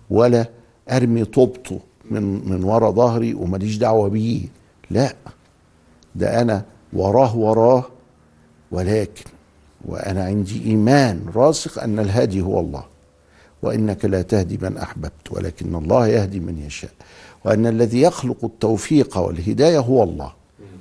ولا 0.09 0.45
أرمي 0.91 1.25
طوبته 1.25 1.79
من 2.11 2.49
من 2.49 2.63
ورا 2.63 2.91
ظهري 2.91 3.33
وماليش 3.33 3.77
دعوة 3.77 4.09
بيه. 4.09 4.41
لا 4.89 5.15
ده 6.15 6.41
أنا 6.41 6.65
وراه 6.93 7.37
وراه 7.37 7.85
ولكن 8.71 9.25
وأنا 9.85 10.23
عندي 10.23 10.65
إيمان 10.65 11.25
راسخ 11.35 11.77
أن 11.79 11.99
الهادي 11.99 12.41
هو 12.41 12.59
الله 12.59 12.83
وإنك 13.61 14.05
لا 14.05 14.21
تهدي 14.21 14.57
من 14.61 14.77
أحببت 14.77 15.31
ولكن 15.31 15.75
الله 15.75 16.07
يهدي 16.07 16.39
من 16.39 16.57
يشاء 16.57 16.91
وأن 17.45 17.67
الذي 17.67 18.01
يخلق 18.01 18.45
التوفيق 18.45 19.17
والهداية 19.17 19.79
هو 19.79 20.03
الله. 20.03 20.33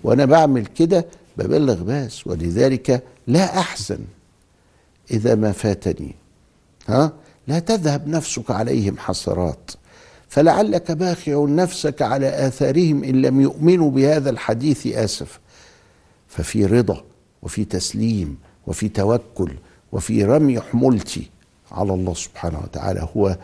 وأنا 0.05 0.25
بعمل 0.25 0.67
كده 0.67 1.07
ببلغ 1.37 1.83
بس 1.83 2.27
ولذلك 2.27 3.03
لا 3.27 3.59
أحزن 3.59 3.99
إذا 5.11 5.35
ما 5.35 5.53
فاتني. 5.53 6.15
ها؟ 6.88 7.12
لا 7.47 7.59
تذهب 7.59 8.09
نفسك 8.09 8.50
عليهم 8.50 8.99
حسرات. 8.99 9.71
فلعلك 10.29 10.93
باخع 10.93 11.45
نفسك 11.49 12.03
على 12.03 12.47
آثارهم 12.47 13.05
إن 13.05 13.23
لم 13.23 13.41
يؤمنوا 13.41 13.91
بهذا 13.91 14.31
الحديث 14.31 14.87
آسف. 14.87 15.41
ففي 16.29 16.67
رضا 16.67 17.05
وفي 17.43 17.65
تسليم 17.65 18.39
وفي 18.67 18.89
توكل 18.89 19.53
وفي 19.93 20.25
رمي 20.25 20.61
حمولتي 20.61 21.31
على 21.73 21.95
الله 21.95 22.15
سبحانه 22.15 22.59
وتعالى. 22.59 23.09
هو 23.17 23.39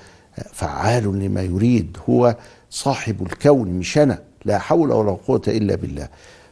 فعال 0.52 1.04
لما 1.04 1.42
يريد 1.42 1.96
هو 2.08 2.36
صاحب 2.70 3.22
الكون 3.22 3.68
مش 3.68 3.98
أنا 3.98 4.22
لا 4.44 4.58
حول 4.58 4.92
ولا 4.92 5.10
قوة 5.10 5.42
إلا 5.48 5.74
بالله. 5.74 6.08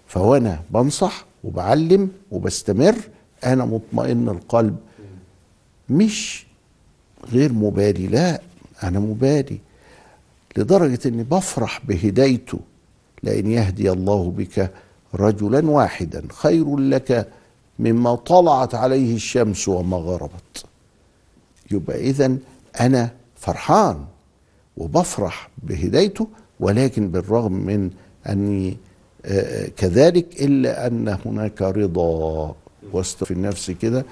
فوانا 0.07 0.61
بنصح 0.71 1.25
وبعلم 1.45 2.11
وبستمر 2.31 2.95
أنا 3.45 3.65
مطمئن 3.65 4.29
القلب 4.29 4.77
مش 5.89 6.47
غير 7.33 7.53
مبالي 7.53 8.07
لا 8.07 8.41
أنا 8.83 9.01
مبالي 9.01 9.59
لدرجة 10.56 10.99
إني 11.06 11.23
بفرح 11.23 11.80
بهدايته 11.88 12.59
لأن 13.23 13.47
يهدي 13.50 13.90
الله 13.92 14.30
بك 14.30 14.71
رجلا 15.14 15.71
واحدا. 15.71 16.23
خير 16.32 16.76
لك 16.76 17.28
مما 17.78 18.14
طلعت 18.14 18.75
عليه 18.75 19.14
الشمس 19.14 19.68
وما 19.68 19.97
غربت. 19.97 20.64
يبقى 21.71 22.00
اذا 22.00 22.37
أنا 22.80 23.11
فرحان 23.37 24.04
وبفرح 24.76 25.50
بهدايته 25.62 26.26
ولكن 26.61 27.09
بالرغم 27.11 27.52
من 27.52 27.90
أني 28.28 28.76
آه، 29.25 29.68
كذلك 29.76 30.42
إلا 30.42 30.87
أن 30.87 31.16
هناك 31.26 31.62
رضا. 31.62 32.54
وسط 32.92 33.25
في 33.25 33.30
النفس 33.30 33.71
كده 33.71 34.04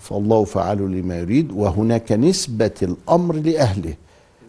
فالله 0.00 0.44
فعل 0.44 0.78
لما 0.78 1.18
يريد 1.18 1.52
وهناك 1.52 2.12
نسبة 2.12 2.70
الأمر 2.82 3.34
لأهله. 3.36 3.94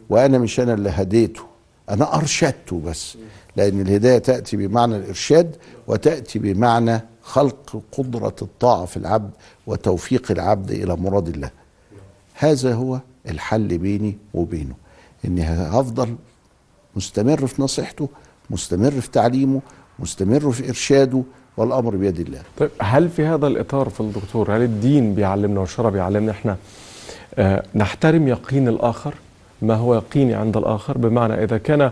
وأنا 0.09 0.37
مش 0.37 0.59
أنا 0.59 0.73
اللي 0.73 0.89
هديته. 0.89 1.41
أنا 1.89 2.15
أرشدته 2.15 2.79
بس. 2.85 3.17
لأن 3.55 3.81
الهداية 3.81 4.17
تأتي 4.17 4.57
بمعنى 4.57 4.95
الإرشاد 4.95 5.55
وتأتي 5.87 6.39
بمعنى 6.39 7.01
خلق 7.21 7.81
قدرة 7.91 8.35
الطاعة 8.41 8.85
في 8.85 8.97
العبد 8.97 9.31
وتوفيق 9.67 10.31
العبد 10.31 10.71
إلى 10.71 10.95
مراد 10.95 11.27
الله. 11.27 11.49
هذا 12.33 12.73
هو 12.73 12.99
الحل 13.29 13.77
بيني 13.77 14.17
وبينه. 14.33 14.73
إني 15.25 15.43
هفضل 15.43 16.15
مستمر 16.95 17.47
في 17.47 17.61
نصيحته 17.61 18.09
مستمر 18.49 18.91
في 18.91 19.11
تعليمه 19.11 19.61
مستمر 19.99 20.51
في 20.51 20.69
إرشاده 20.69 21.23
والأمر 21.57 21.95
بيد 21.95 22.19
الله. 22.19 22.41
طيب 22.57 22.69
هل 22.81 23.09
في 23.09 23.25
هذا 23.25 23.47
الإطار 23.47 23.89
في 23.89 23.99
الدكتور 23.99 24.55
هل 24.55 24.61
الدين 24.61 25.15
بيعلمنا 25.15 25.59
والشرع 25.59 25.89
بيعلمنا 25.89 26.31
إحنا 26.31 26.57
آه 27.35 27.63
نحترم 27.75 28.27
يقين 28.27 28.67
الآخر؟ 28.67 29.13
ما 29.61 29.75
هو 29.75 29.95
يقيني 29.95 30.33
عند 30.33 30.57
الآخر؟ 30.57 30.97
بمعنى 30.97 31.43
إذا 31.43 31.57
كان 31.57 31.91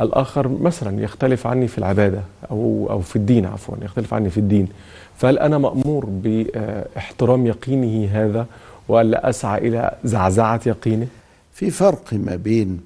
الآخر 0.00 0.48
مثلا 0.48 1.02
يختلف 1.02 1.46
عني 1.46 1.68
في 1.68 1.78
العبادة 1.78 2.20
أو 2.50 2.86
أو 2.90 3.00
في 3.00 3.16
الدين 3.16 3.46
عفوا 3.46 3.74
يختلف 3.82 4.14
عني 4.14 4.30
في 4.30 4.38
الدين 4.40 4.68
فهل 5.16 5.38
أنا 5.38 5.58
مأمور 5.58 6.06
باحترام 6.06 7.46
يقينه 7.46 8.08
هذا 8.12 8.46
والا 8.88 9.30
أسعى 9.30 9.68
إلى 9.68 9.94
زعزعة 10.04 10.60
يقينه؟ 10.66 11.06
في 11.52 11.70
فرق 11.70 12.04
ما 12.12 12.36
بين 12.36 12.80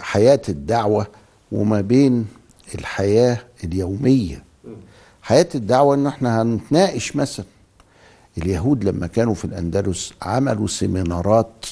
حياة 0.00 0.40
الدعوة 0.48 1.06
وما 1.52 1.80
بين 1.80 2.26
الحياة 2.74 3.38
اليومية. 3.64 4.42
حياة 5.22 5.46
الدعوة 5.54 5.94
إن 5.94 6.06
إحنا 6.06 6.42
هنتناقش 6.42 7.16
مثلا. 7.16 7.46
اليهود 8.38 8.84
لما 8.84 9.06
كانوا 9.06 9.34
في 9.34 9.44
الأندلس 9.44 10.12
عملوا 10.22 10.66
سيمينارات 10.66 11.66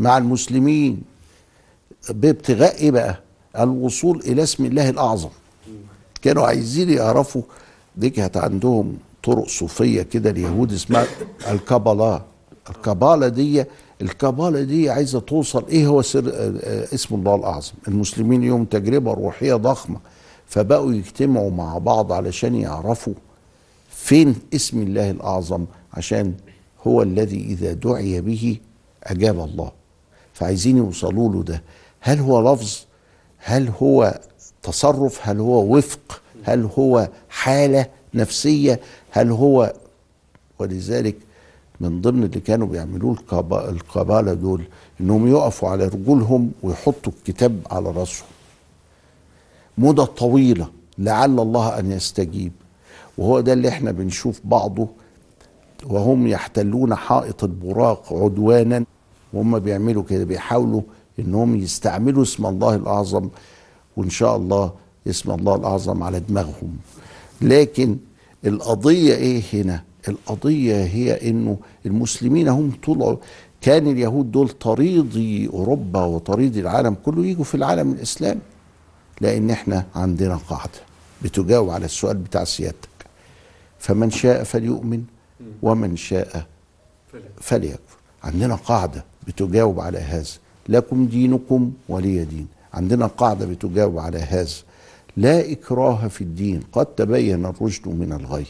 مع 0.00 0.18
المسلمين 0.18 1.02
بابتغاء 2.10 2.74
إيه 2.76 2.90
بقى 2.90 3.20
الوصول 3.58 4.20
إلى 4.20 4.42
اسم 4.42 4.64
الله 4.64 4.88
الأعظم. 4.88 5.28
كانوا 6.22 6.46
عايزين 6.46 6.90
يعرفوا 6.90 7.42
دي 7.96 8.10
كانت 8.10 8.36
عندهم 8.36 8.96
طرق 9.22 9.48
صوفية 9.48 10.02
كده 10.02 10.30
اليهود 10.30 10.72
اسمها 10.72 11.06
الكباله 11.50 12.22
الكباله 12.70 13.28
دي 13.28 13.64
الكباله 14.02 14.62
دي 14.62 14.90
عايزة 14.90 15.20
توصل 15.20 15.64
إيه 15.68 15.86
هو 15.86 16.02
سر 16.02 16.22
اسم 16.94 17.14
الله 17.14 17.34
الأعظم؟ 17.34 17.72
المسلمين 17.88 18.42
يوم 18.42 18.64
تجربة 18.64 19.12
روحية 19.12 19.54
ضخمة 19.54 19.96
فبقوا 20.46 20.92
يجتمعوا 20.92 21.50
مع 21.50 21.78
بعض 21.78 22.12
علشان 22.12 22.54
يعرفوا 22.54 23.14
فين 23.90 24.34
اسم 24.54 24.82
الله 24.82 25.10
الأعظم 25.10 25.64
عشان 25.94 26.34
هو 26.86 27.02
الذي 27.02 27.40
إذا 27.40 27.72
دعي 27.72 28.20
به 28.20 28.56
أجاب 29.04 29.40
الله. 29.40 29.70
فعايزين 30.40 30.76
يوصلوا 30.76 31.32
له 31.32 31.42
ده. 31.42 31.62
هل 32.00 32.18
هو 32.18 32.52
لفظ؟ 32.52 32.78
هل 33.38 33.70
هو 33.82 34.20
تصرف؟ 34.62 35.20
هل 35.22 35.40
هو 35.40 35.76
وفق؟ 35.76 36.22
هل 36.44 36.68
هو 36.78 37.08
حالة 37.28 37.86
نفسية؟ 38.14 38.80
هل 39.10 39.30
هو 39.30 39.72
ولذلك 40.58 41.16
من 41.80 42.00
ضمن 42.00 42.24
اللي 42.24 42.40
كانوا 42.40 42.66
بيعملوه 42.66 43.16
القبالة 43.52 44.34
دول 44.34 44.62
إنهم 45.00 45.28
يقفوا 45.28 45.68
على 45.68 45.84
رجولهم 45.84 46.52
ويحطوا 46.62 47.12
الكتاب 47.18 47.60
على 47.70 47.90
راسهم. 47.90 48.28
مدة 49.78 50.04
طويلة 50.04 50.68
لعل 50.98 51.40
الله 51.40 51.78
أن 51.78 51.92
يستجيب. 51.92 52.52
وهو 53.18 53.40
ده 53.40 53.52
اللي 53.52 53.68
إحنا 53.68 53.90
بنشوف 53.90 54.40
بعضه 54.44 54.88
وهم 55.86 56.26
يحتلون 56.26 56.94
حائط 56.94 57.44
البراق 57.44 58.12
عدوانا. 58.12 58.84
وهم 59.32 59.58
بيعملوا 59.58 60.02
كده 60.02 60.24
بيحاولوا 60.24 60.82
إنهم 61.18 61.56
يستعملوا 61.56 62.22
اسم 62.22 62.46
الله 62.46 62.74
الأعظم 62.74 63.28
وإن 63.96 64.10
شاء 64.10 64.36
الله 64.36 64.72
اسم 65.06 65.30
الله 65.30 65.54
الأعظم 65.54 66.02
على 66.02 66.20
دماغهم. 66.20 66.76
لكن 67.40 67.96
القضية 68.46 69.14
إيه 69.14 69.42
هنا؟ 69.52 69.82
القضية 70.08 70.84
هي 70.84 71.30
إنه 71.30 71.56
المسلمين 71.86 72.48
هم 72.48 72.72
طلعوا 72.86 73.16
كان 73.60 73.86
اليهود 73.86 74.30
دول 74.32 74.48
طريدي 74.48 75.48
أوروبا 75.48 76.04
وطريدي 76.04 76.60
العالم 76.60 76.96
كله 77.04 77.26
يجوا 77.26 77.44
في 77.44 77.54
العالم 77.54 77.92
الاسلامي 77.92 78.40
لأن 79.20 79.50
إحنا 79.50 79.86
عندنا 79.94 80.36
قاعدة 80.36 80.80
بتجاوب 81.22 81.70
على 81.70 81.84
السؤال 81.84 82.16
بتاع 82.16 82.44
سيادتك. 82.44 82.88
فمن 83.78 84.10
شاء 84.10 84.44
فليؤمن 84.44 85.04
ومن 85.62 85.96
شاء 85.96 86.46
فليكفر. 87.40 87.96
عندنا 88.24 88.54
قاعدة 88.54 89.04
بتجاوب 89.26 89.80
على 89.80 89.98
هذا. 89.98 90.30
لكم 90.68 91.06
دينكم 91.06 91.72
ولي 91.88 92.24
دين. 92.24 92.46
عندنا 92.74 93.06
قاعدة 93.06 93.46
بتجاوب 93.46 93.98
على 93.98 94.18
هذا. 94.18 94.54
لا 95.16 95.52
إكراه 95.52 96.08
في 96.08 96.20
الدين. 96.20 96.62
قد 96.72 96.86
تبين 96.86 97.46
الرشد 97.46 97.88
من 97.88 98.12
الغي. 98.12 98.46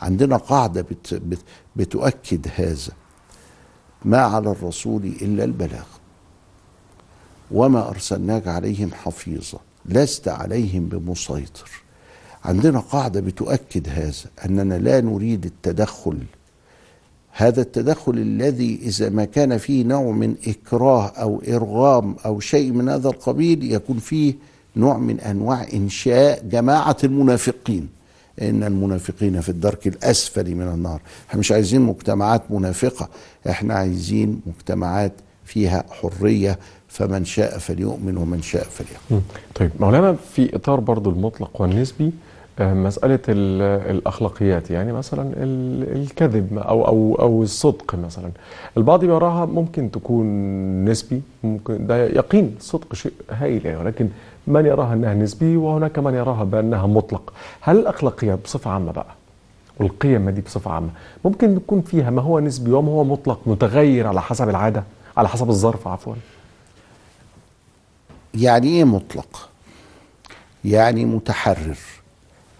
عندنا 0.00 0.36
قاعدة 0.36 0.82
بت 0.82 1.14
بت 1.14 1.38
بتؤكد 1.76 2.48
هذا. 2.56 2.92
ما 4.04 4.18
على 4.18 4.50
الرسول 4.50 5.04
إلا 5.04 5.44
البلاغ. 5.44 5.86
وما 7.50 7.88
أرسلناك 7.88 8.48
عليهم 8.48 8.90
حفيظا. 8.94 9.58
لست 9.86 10.28
عليهم 10.28 10.86
بمسيطر. 10.86 11.70
عندنا 12.44 12.78
قاعدة 12.78 13.20
بتؤكد 13.20 13.88
هذا. 13.88 14.30
أننا 14.44 14.74
لا 14.74 15.00
نريد 15.00 15.44
التدخل 15.44 16.18
هذا 17.38 17.60
التدخل 17.60 18.12
الذي 18.12 18.78
إذا 18.82 19.08
ما 19.08 19.24
كان 19.24 19.58
فيه 19.58 19.84
نوع 19.84 20.12
من 20.12 20.34
إكراه 20.46 21.06
أو 21.06 21.42
إرغام 21.48 22.16
أو 22.26 22.40
شيء 22.40 22.72
من 22.72 22.88
هذا 22.88 23.08
القبيل 23.08 23.72
يكون 23.72 23.98
فيه 23.98 24.34
نوع 24.76 24.98
من 24.98 25.20
أنواع 25.20 25.66
إنشاء 25.74 26.44
جماعة 26.50 26.96
المنافقين. 27.04 27.88
إن 28.42 28.64
المنافقين 28.64 29.40
في 29.40 29.48
الدرك 29.48 29.86
الأسفل 29.86 30.54
من 30.54 30.68
النار. 30.68 31.00
إحنا 31.28 31.40
مش 31.40 31.52
عايزين 31.52 31.80
مجتمعات 31.80 32.42
منافقة. 32.50 33.08
إحنا 33.48 33.74
عايزين 33.74 34.40
مجتمعات 34.46 35.12
فيها 35.44 35.84
حرية. 35.90 36.58
فمن 36.88 37.24
شاء 37.24 37.58
فليؤمن 37.58 38.16
ومن 38.16 38.42
شاء 38.42 38.64
فليكفر. 38.64 39.20
طيب 39.54 39.70
مولانا 39.80 40.16
في 40.34 40.56
إطار 40.56 40.80
برضو 40.80 41.10
المطلق 41.10 41.60
والنسبي 41.60 42.12
مسألة 42.60 43.18
ال- 43.28 43.90
الأخلاقيات 43.96 44.70
يعني 44.70 44.92
مثلا 44.92 45.22
ال- 45.36 45.96
الكذب 46.02 46.58
أو 46.58 46.86
أو 46.88 47.16
أو 47.20 47.42
الصدق 47.42 47.94
مثلا. 47.94 48.30
البعض 48.76 49.04
يراها 49.04 49.46
ممكن 49.46 49.90
تكون 49.90 50.26
نسبي 50.84 51.22
ممكن 51.44 51.86
ده 51.86 52.04
يقين 52.04 52.54
الصدق 52.58 52.94
شيء 52.94 53.12
هائل 53.30 53.66
يعني 53.66 53.78
ولكن 53.78 54.08
من 54.46 54.66
يراها 54.66 54.92
أنها 54.94 55.14
نسبي 55.14 55.56
وهناك 55.56 55.98
من 55.98 56.14
يراها 56.14 56.44
بأنها 56.44 56.86
مطلق. 56.86 57.32
هل 57.60 57.78
الأخلاقيات 57.78 58.38
بصفة 58.44 58.70
عامة 58.70 58.92
بقى؟ 58.92 59.14
والقيم 59.80 60.30
دي 60.30 60.40
بصفة 60.40 60.70
عامة. 60.70 60.88
ممكن 61.24 61.56
يكون 61.56 61.80
فيها 61.82 62.10
ما 62.10 62.22
هو 62.22 62.40
نسبي 62.40 62.72
وما 62.72 62.92
هو 62.92 63.04
مطلق 63.04 63.40
متغير 63.46 64.06
على 64.06 64.22
حسب 64.22 64.48
العادة 64.48 64.84
على 65.16 65.28
حسب 65.28 65.48
الظرف 65.48 65.88
عفوا. 65.88 66.14
يعني 68.34 68.68
إيه 68.68 68.84
مطلق؟ 68.84 69.48
يعني 70.64 71.04
متحرر. 71.04 71.78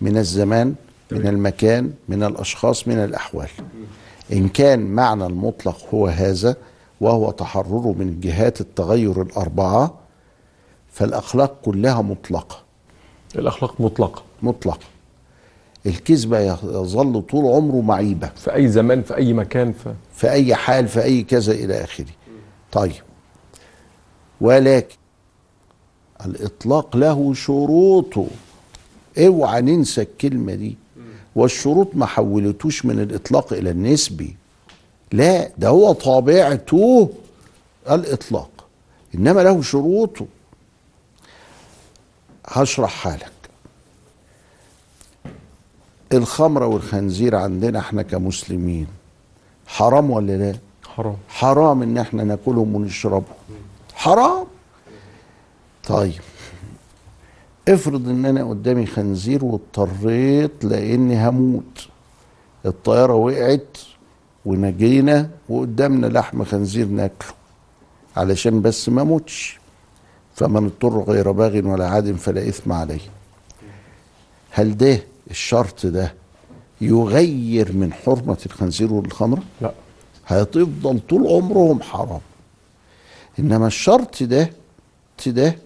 من 0.01 0.17
الزمان 0.17 0.75
من 1.11 1.27
المكان 1.27 1.93
من 2.09 2.23
الأشخاص 2.23 2.89
من 2.89 2.99
الأحوال. 2.99 3.49
إن 4.33 4.49
كان 4.49 4.81
معنى 4.87 5.27
المطلق 5.27 5.95
هو 5.95 6.07
هذا 6.07 6.57
وهو 7.01 7.31
تحرره 7.31 7.95
من 7.99 8.21
جهات 8.21 8.61
التغير 8.61 9.23
الأربعة 9.23 9.95
فالأخلاق 10.93 11.57
كلها 11.65 12.03
مطلقة. 12.03 12.59
الأخلاق 13.37 13.81
مطلقة. 13.81 14.23
مطلقة. 14.43 14.87
الكذبه 15.87 16.39
يظل 16.41 17.23
طول 17.23 17.55
عمره 17.55 17.81
معيبة. 17.81 18.31
في 18.37 18.55
أي 18.55 18.69
زمان 18.69 19.03
في 19.03 19.17
أي 19.17 19.33
مكان 19.33 19.73
في 19.73 19.95
في 20.13 20.31
أي 20.31 20.55
حال 20.55 20.89
في 20.89 21.03
أي 21.03 21.23
كذا 21.23 21.53
إلى 21.53 21.85
آخره. 21.85 22.07
طيب. 22.73 22.93
ولكن 24.41 24.97
الإطلاق 26.27 26.97
له 26.97 27.35
شروطه 27.35 28.27
اوعى 29.19 29.61
ننسى 29.61 30.03
الكلمة 30.03 30.55
دي. 30.55 30.77
والشروط 31.37 31.89
ما 31.95 32.07
حولتوش 32.07 32.85
من 32.85 33.01
الإطلاق 33.01 33.53
إلى 33.53 33.71
النسبي. 33.71 34.37
لا 35.13 35.51
ده 35.59 35.69
هو 35.69 35.93
طبيعته 35.93 37.11
الإطلاق. 37.91 38.51
إنما 39.15 39.41
له 39.41 39.63
شروطه. 39.63 40.27
هشرح 42.47 42.91
حالك. 42.91 43.33
الخمر 46.13 46.63
والخنزير 46.63 47.37
عندنا 47.37 47.79
إحنا 47.79 48.03
كمسلمين 48.03 48.87
حرام 49.67 50.11
ولا 50.11 50.33
لا؟ 50.33 50.59
حرام. 50.89 51.17
حرام 51.29 51.83
إن 51.83 51.99
إحنا 51.99 52.25
ناكلهم 52.25 52.75
ونشربهم. 52.75 53.25
حرام. 53.95 54.47
طيب. 55.89 56.21
افرض 57.69 58.09
ان 58.09 58.27
أنا 58.27 58.45
قدامي 58.45 58.87
خنزير 58.87 59.45
واضطريت 59.45 60.65
لاني 60.65 61.29
هموت. 61.29 61.89
الطيارة 62.67 63.15
وقعت 63.15 63.79
ونجينا 64.45 65.31
وقدامنا 65.49 66.07
لحم 66.07 66.45
خنزير 66.45 66.87
ناكله 66.87 67.31
علشان 68.17 68.63
بس 68.63 68.89
ما 68.89 69.05
موتش 69.05 69.59
فمن 70.35 70.65
اضطر 70.65 71.03
غير 71.03 71.31
باغ 71.31 71.67
ولا 71.69 71.89
عاد 71.89 72.17
فلا 72.17 72.49
إثم 72.49 72.73
عليه. 72.73 73.01
هل 74.51 74.77
ده 74.77 75.01
الشرط 75.31 75.87
ده 75.87 76.15
يغير 76.81 77.73
من 77.73 77.93
حرمة 77.93 78.39
الخنزير 78.47 78.93
والخمره 78.93 79.43
لا. 79.61 79.73
هتفضل 80.27 81.01
طول 81.09 81.27
عمرهم 81.27 81.83
حرام. 81.83 82.21
إنما 83.39 83.67
الشرط 83.67 84.23
ده 84.23 84.51
ده 85.27 85.57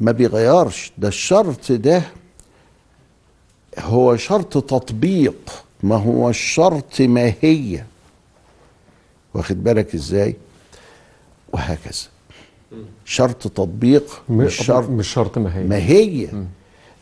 ما 0.00 0.12
بيغيرش. 0.12 0.92
ده 0.98 1.08
الشرط 1.08 1.72
ده 1.72 2.02
هو 3.78 4.16
شرط 4.16 4.52
تطبيق 4.52 5.64
ما 5.82 5.96
هو 5.96 6.28
الشرط 6.28 7.00
ماهية. 7.00 7.86
واخد 9.34 9.64
بالك 9.64 9.94
إزاي؟ 9.94 10.36
وهكذا. 11.52 12.02
شرط 13.04 13.36
تطبيق 13.36 14.22
مش 14.28 14.56
شرط 14.56 14.88
مش 14.88 15.08
شرط 15.08 15.38
ما 15.38 15.58
هي 15.58 15.64
ماهية 15.64 16.44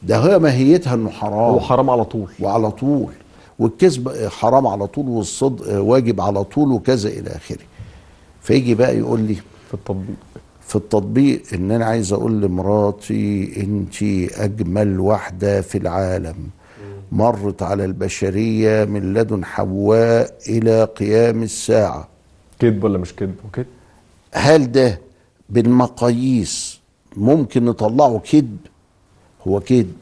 ده 0.02 0.18
هي 0.18 0.38
ماهيتها 0.38 0.94
إنه 0.94 1.10
حرام. 1.10 1.32
هو 1.32 1.60
حرام 1.60 1.90
على 1.90 2.04
طول. 2.04 2.28
وعلى 2.40 2.70
طول. 2.70 3.12
والكذب 3.58 4.28
حرام 4.28 4.66
على 4.66 4.86
طول 4.86 5.08
والصدق 5.08 5.80
واجب 5.82 6.20
على 6.20 6.44
طول 6.44 6.72
وكذا 6.72 7.08
إلى 7.08 7.30
آخره. 7.30 7.62
فيجي 8.42 8.74
بقى 8.74 8.98
يقول 8.98 9.20
لي 9.20 9.34
في 9.34 9.74
التطبيق. 9.74 10.16
في 10.68 10.76
التطبيق 10.76 11.42
إن 11.54 11.70
أنا 11.70 11.84
عايز 11.84 12.12
أقول 12.12 12.42
لمراتي 12.42 13.52
أنت 13.62 14.02
أجمل 14.40 15.00
واحدة 15.00 15.60
في 15.60 15.78
العالم. 15.78 16.36
مرت 17.12 17.62
على 17.62 17.84
البشرية 17.84 18.84
من 18.84 19.14
لدن 19.14 19.44
حواء 19.44 20.38
إلى 20.48 20.84
قيام 20.84 21.42
الساعة. 21.42 22.08
كذب 22.58 22.84
ولا 22.84 22.98
مش 22.98 23.14
كذب؟ 23.14 23.34
وكده 23.44 23.66
هل 24.32 24.72
ده 24.72 25.00
بالمقاييس 25.48 26.80
ممكن 27.16 27.64
نطلعه 27.64 28.18
كذب؟ 28.18 28.58
هو 29.48 29.60
كذب. 29.60 29.96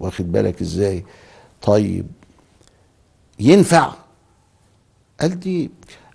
واخد 0.00 0.32
بالك 0.32 0.60
إزاي؟ 0.60 1.04
طيب. 1.62 2.06
ينفع؟ 3.40 3.92
قال 5.20 5.40
دي 5.40 5.70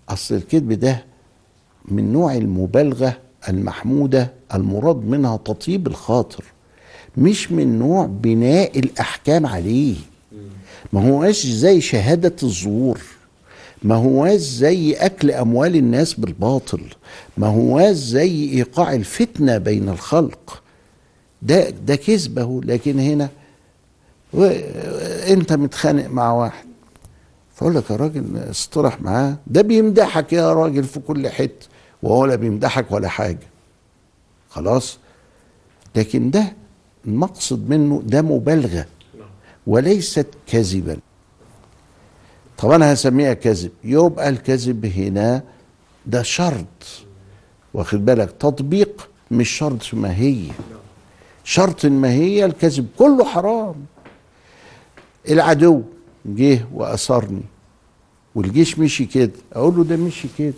أصل 0.09 0.35
الكذب 0.35 0.73
ده 0.73 1.05
من 1.85 2.13
نوع 2.13 2.35
المبالغة 2.35 3.17
المحمودة 3.49 4.31
المراد 4.53 5.05
منها 5.05 5.37
تطيب 5.37 5.87
الخاطر 5.87 6.43
مش 7.17 7.51
من 7.51 7.79
نوع 7.79 8.05
بناء 8.05 8.79
الأحكام 8.79 9.45
عليه. 9.45 9.95
ما 10.93 11.09
هواش 11.09 11.47
زي 11.47 11.81
شهادة 11.81 12.35
الزور 12.43 13.01
ما 13.83 13.95
هواش 13.95 14.39
زي 14.39 14.93
أكل 14.93 15.31
أموال 15.31 15.75
الناس 15.75 16.13
بالباطل 16.13 16.81
ما 17.37 17.47
هواش 17.47 17.95
زي 17.95 18.49
إيقاع 18.53 18.93
الفتنة 18.93 19.57
بين 19.57 19.89
الخلق. 19.89 20.61
ده 21.41 21.69
ده 21.69 21.95
كذبه 21.95 22.61
لكن 22.63 22.99
هنا 22.99 23.29
أنت 25.33 25.53
متخانق 25.53 26.07
مع 26.07 26.33
واحد. 26.33 26.65
فأقول 27.55 27.75
لك 27.75 27.89
يا 27.89 27.95
راجل 27.95 28.49
اصطلح 28.49 29.01
معاه. 29.01 29.35
ده 29.47 29.61
بيمدحك 29.61 30.33
يا 30.33 30.53
راجل 30.53 30.83
في 30.83 30.99
كل 30.99 31.29
حتة. 31.29 31.67
وهو 32.03 32.25
لا 32.25 32.35
بيمدحك 32.35 32.91
ولا 32.91 33.07
حاجة. 33.07 33.47
خلاص؟ 34.49 34.97
لكن 35.95 36.31
ده 36.31 36.53
المقصد 37.05 37.69
منه 37.69 38.01
ده 38.05 38.21
مبالغة. 38.21 38.85
وليست 39.67 40.27
كذبا 40.47 40.97
طب 42.57 42.71
أنا 42.71 42.93
هسميها 42.93 43.33
كذب 43.33 43.71
يبقى 43.83 44.29
الكذب 44.29 44.85
هنا 44.85 45.43
ده 46.05 46.23
شرط. 46.23 46.65
واخد 47.73 48.05
بالك؟ 48.05 48.31
تطبيق 48.31 49.09
مش 49.31 49.49
شرط 49.49 49.93
ماهية. 49.93 50.51
شرط 51.43 51.85
الماهية 51.85 52.45
الكذب 52.45 52.87
كله 52.97 53.25
حرام. 53.25 53.75
العدو 55.29 55.81
جه 56.25 56.65
واسرني 56.73 57.43
والجيش 58.35 58.79
مشي 58.79 59.05
كده. 59.05 59.31
أقول 59.53 59.75
له 59.77 59.83
ده 59.83 59.95
مشي 59.95 60.27
كده. 60.37 60.53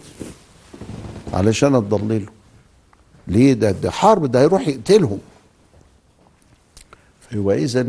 علشان 1.33 1.75
اضلله 1.75 2.25
ليه؟ 3.27 3.53
ده 3.53 3.71
ده 3.71 3.91
حرب 3.91 4.31
ده 4.31 4.41
هيروح 4.41 4.67
يقتلهم. 4.67 5.19
فيبقى 7.29 7.63
إذا 7.63 7.87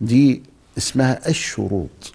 دي 0.00 0.42
اسمها 0.78 1.28
الشروط. 1.28 2.12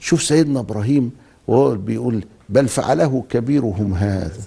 شوف 0.00 0.22
سيدنا 0.22 0.60
إبراهيم 0.60 1.10
وهو 1.48 1.74
بيقول 1.74 2.24
بل 2.48 2.68
فعله 2.68 3.24
كبيرهم 3.30 3.94
هذا. 3.94 4.42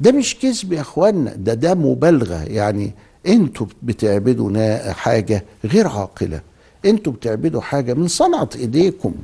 ده 0.00 0.12
مش 0.12 0.36
كذب 0.38 0.72
يا 0.72 0.80
اخوانا 0.80 1.34
ده 1.36 1.54
ده 1.54 1.74
مبالغة. 1.74 2.42
يعني 2.42 2.92
أنتوا 3.26 3.66
بتعبدوا 3.82 4.92
حاجة 4.92 5.44
غير 5.64 5.88
عاقلة. 5.88 6.40
أنتوا 6.84 7.12
بتعبدوا 7.12 7.60
حاجة 7.60 7.94
من 7.94 8.08
صنعة 8.08 8.50
إيديكم. 8.56 9.14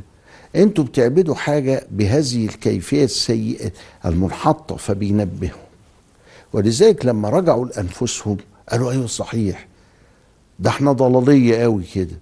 أنتوا 0.57 0.85
بتعبدوا 0.85 1.35
حاجة 1.35 1.87
بهذه 1.91 2.47
الكيفية 2.47 3.05
السيئة 3.05 3.71
المنحطة 4.05 4.77
فبينبهوا. 4.77 5.69
ولذلك 6.53 7.07
لما 7.07 7.29
رجعوا 7.31 7.67
لأنفسهم 7.67 8.37
قالوا 8.71 8.93
أيوه 8.93 9.07
صحيح 9.07 9.67
ده 10.59 10.71
إحنا 10.71 10.93
ضلالية 10.93 11.57
قوي 11.63 11.83
كده. 11.95 12.17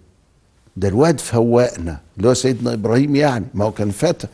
ده 0.77 0.89
الواد 0.89 1.21
فوقنا 1.21 2.01
اللي 2.17 2.29
هو 2.29 2.35
سيدنا 2.35 2.73
إبراهيم 2.73 3.17
يعني 3.17 3.45
ما 3.55 3.65
هو 3.65 3.73
كان 3.73 3.91
فتى. 3.91 4.27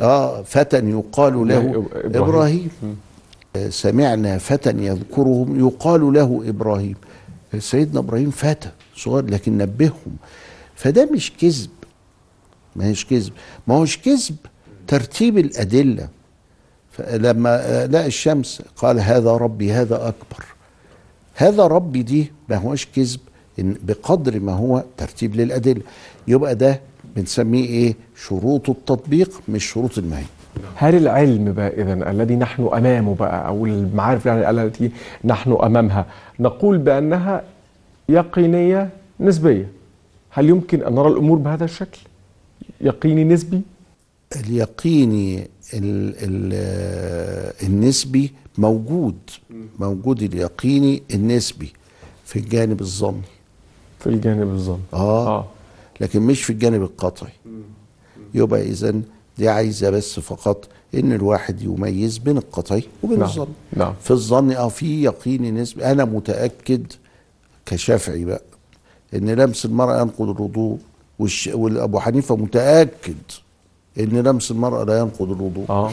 آه 0.00 0.42
فتى 0.42 0.76
يقال 0.76 1.48
له 1.48 1.58
إبراهيم. 1.60 1.86
إبراهيم. 2.04 2.70
آه، 3.56 3.68
سمعنا 3.68 4.38
فتى 4.38 4.70
يذكرهم 4.70 5.66
يقال 5.66 6.12
له 6.12 6.42
إبراهيم. 6.46 6.94
سيدنا 7.58 8.00
إبراهيم 8.00 8.30
فتى 8.30 8.70
صغير 8.96 9.24
لكن 9.30 9.58
نبههم. 9.58 10.16
فده 10.76 11.04
مش 11.12 11.32
كذب. 11.40 11.70
ما 12.76 12.86
هيش 12.86 13.06
كذب. 13.06 13.32
ما 13.66 13.74
هوش 13.74 13.98
كذب 13.98 14.36
ترتيب 14.86 15.38
الأدلة. 15.38 16.08
فلما 16.90 17.86
لقى 17.86 18.06
الشمس 18.06 18.62
قال 18.76 19.00
هذا 19.00 19.30
ربي 19.32 19.72
هذا 19.72 20.08
أكبر. 20.08 20.44
هذا 21.34 21.66
ربي 21.66 22.02
دي 22.02 22.32
ما 22.48 22.56
هوش 22.56 22.86
كذب 22.86 23.20
إن 23.58 23.76
بقدر 23.82 24.40
ما 24.40 24.52
هو 24.52 24.84
ترتيب 24.96 25.36
للأدلة. 25.36 25.82
يبقى 26.28 26.54
ده 26.54 26.80
بنسميه 27.16 27.64
إيه؟ 27.66 27.94
شروط 28.16 28.70
التطبيق 28.70 29.40
مش 29.48 29.64
شروط 29.64 29.98
المعين 29.98 30.26
هل 30.74 30.94
العلم 30.94 31.52
بقى 31.52 31.68
اذا 31.68 32.10
الذي 32.10 32.36
نحن 32.36 32.70
أمامه 32.74 33.14
بقى 33.14 33.46
أو 33.46 33.66
المعارف 33.66 34.26
يعني 34.26 34.50
التي 34.50 34.90
نحن 35.24 35.52
أمامها 35.62 36.06
نقول 36.40 36.78
بأنها 36.78 37.42
يقينية 38.08 38.88
نسبية؟ 39.20 39.68
هل 40.30 40.48
يمكن 40.48 40.82
أن 40.82 40.94
نرى 40.94 41.08
الأمور 41.08 41.38
بهذا 41.38 41.64
الشكل؟ 41.64 41.98
يقيني 42.82 43.24
نسبي 43.24 43.60
اليقيني 44.36 45.38
ال 45.74 46.14
ال 46.18 46.52
النسبي 47.62 48.32
موجود 48.58 49.16
موجود 49.78 50.22
اليقيني 50.22 51.02
النسبي 51.14 51.72
في 52.24 52.38
الجانب 52.38 52.80
الظني. 52.80 53.22
في 54.00 54.06
الجانب 54.06 54.48
الظن 54.54 54.80
آه. 54.94 55.28
آه. 55.38 55.46
لكن 56.00 56.22
مش 56.22 56.44
في 56.44 56.50
الجانب 56.50 56.82
القطعي. 56.82 57.32
يبقى 58.34 58.62
اذا 58.62 59.00
دي 59.38 59.48
عايزة 59.48 59.90
بس 59.90 60.20
فقط 60.20 60.68
إن 60.94 61.12
الواحد 61.12 61.62
يميز 61.62 62.18
بين 62.18 62.36
القطعي 62.38 62.84
وبين 63.02 63.18
نعم. 63.18 63.28
الظن 63.28 63.48
نعم. 63.76 63.94
في 64.02 64.10
الظن 64.10 64.52
آه 64.52 64.68
في 64.68 65.02
يقيني 65.02 65.50
نسبي. 65.50 65.84
أنا 65.84 66.04
متأكد 66.04 66.92
كشافعي 67.66 68.24
بقى 68.24 68.42
إن 69.14 69.30
لمس 69.30 69.64
المرأة 69.64 70.00
ينقض 70.00 70.28
الوضوء 70.28 70.78
والش... 71.22 71.50
والابو 71.52 72.00
حنيفة 72.00 72.36
متأكد 72.36 73.16
إن 74.00 74.16
لمس 74.20 74.50
المرأة 74.50 74.84
لا 74.84 74.98
ينقض 74.98 75.30
الوضوء. 75.30 75.66
آه. 75.70 75.92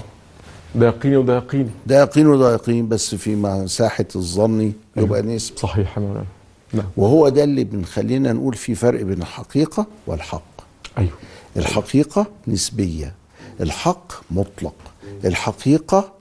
ده 0.76 0.88
يقيني 0.88 1.18
وده 1.18 1.38
يقيني 1.38 1.70
ده 1.88 2.02
يقين 2.02 2.28
وده 2.28 2.54
يقين 2.54 2.88
بس 2.88 3.16
في 3.16 3.36
مساحه 3.36 4.06
الظن 4.16 4.74
يبقى 4.98 5.22
نسبي 5.22 5.58
صحيح 5.58 5.98
يا 5.98 6.02
مولانا. 6.04 6.26
نعم. 6.74 6.86
وهو 6.98 7.30
ده 7.30 7.44
اللي 7.44 7.64
بنخلينا 7.64 8.34
نقول 8.34 8.54
في 8.54 8.76
فرق 8.76 9.02
بين 9.02 9.22
الحقيقة 9.22 9.86
والحق. 10.08 10.42
أيوه. 10.98 11.12
الحقيقة 11.58 12.26
نسبية 12.48 13.14
الحق 13.62 14.12
مطلق 14.32 14.76
الحقيقة 15.26 16.12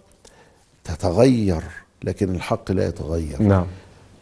تتغير 0.85 1.62
لكن 2.05 2.35
الحق 2.35 2.73
لا 2.73 2.88
يتغير. 2.88 3.42
نعم. 3.42 3.66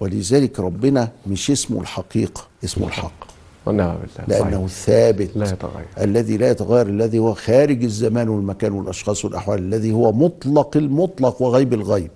ولذلك 0.00 0.60
ربنا 0.60 1.08
مش 1.26 1.50
اسمه 1.50 1.80
الحقيقة 1.80 2.46
اسمه 2.64 2.86
الحق. 2.86 3.35
ونعم 3.66 3.96
بالله. 3.96 4.38
لأنه 4.40 4.66
صحيح. 4.66 4.84
ثابت. 4.84 5.30
لا 5.36 5.46
يتغير. 5.46 5.86
الذي 6.00 6.36
لا 6.36 6.50
يتغير 6.50 6.86
الذي 6.86 7.18
هو 7.18 7.34
خارج 7.34 7.84
الزمان 7.84 8.28
والمكان 8.28 8.72
والأشخاص 8.72 9.24
والأحوال 9.24 9.58
الذي 9.58 9.92
هو 9.92 10.12
مطلق 10.12 10.76
المطلق 10.76 11.42
وغيب 11.42 11.74
الغيب. 11.74 12.10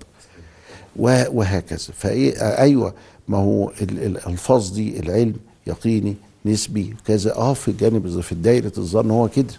وهكذا. 0.97 1.79
فإيه؟ 1.95 2.35
أيوه. 2.41 2.95
ما 3.29 3.39
هو 3.39 3.69
ال- 3.69 3.73
ال- 3.83 4.17
الألفاظ 4.17 4.71
دي 4.71 5.01
العلم 5.01 5.35
يقيني 5.67 6.15
نسبي 6.47 6.95
كذا. 7.07 7.37
آه 7.37 7.53
في 7.55 7.73
جانب 7.73 8.21
في 8.21 8.35
دايره 8.35 8.73
الظن 8.79 9.11
هو 9.11 9.29
كده. 9.29 9.55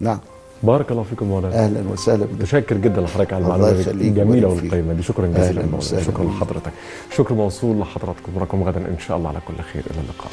نعم. 0.00 0.18
بارك 0.62 0.90
الله 0.90 1.02
فيكم 1.02 1.26
مولانا. 1.26 1.64
أهلا 1.64 1.88
وسهلا. 1.92 2.24
بك 2.24 2.32
متشكر 2.32 2.76
جدا 2.76 3.00
لحضرتك 3.00 3.32
على 3.32 3.44
المعلومات 3.44 3.88
الجميلة. 3.88 4.48
والقيمة 4.48 4.92
دي. 4.92 5.02
شكرا 5.02 5.26
جزيلا 5.26 5.62
مولانا. 5.62 6.02
شكرا. 6.02 6.24
لحضرتك. 6.24 6.72
شكر 7.16 7.34
موصول 7.34 7.80
لحضراتكم. 7.80 8.32
نراكم 8.36 8.62
غدا 8.62 8.80
إن 8.80 8.98
شاء 9.06 9.16
الله 9.16 9.28
على 9.28 9.38
كل 9.48 9.62
خير. 9.72 9.82
إلى 9.90 10.00
اللقاء. 10.00 10.30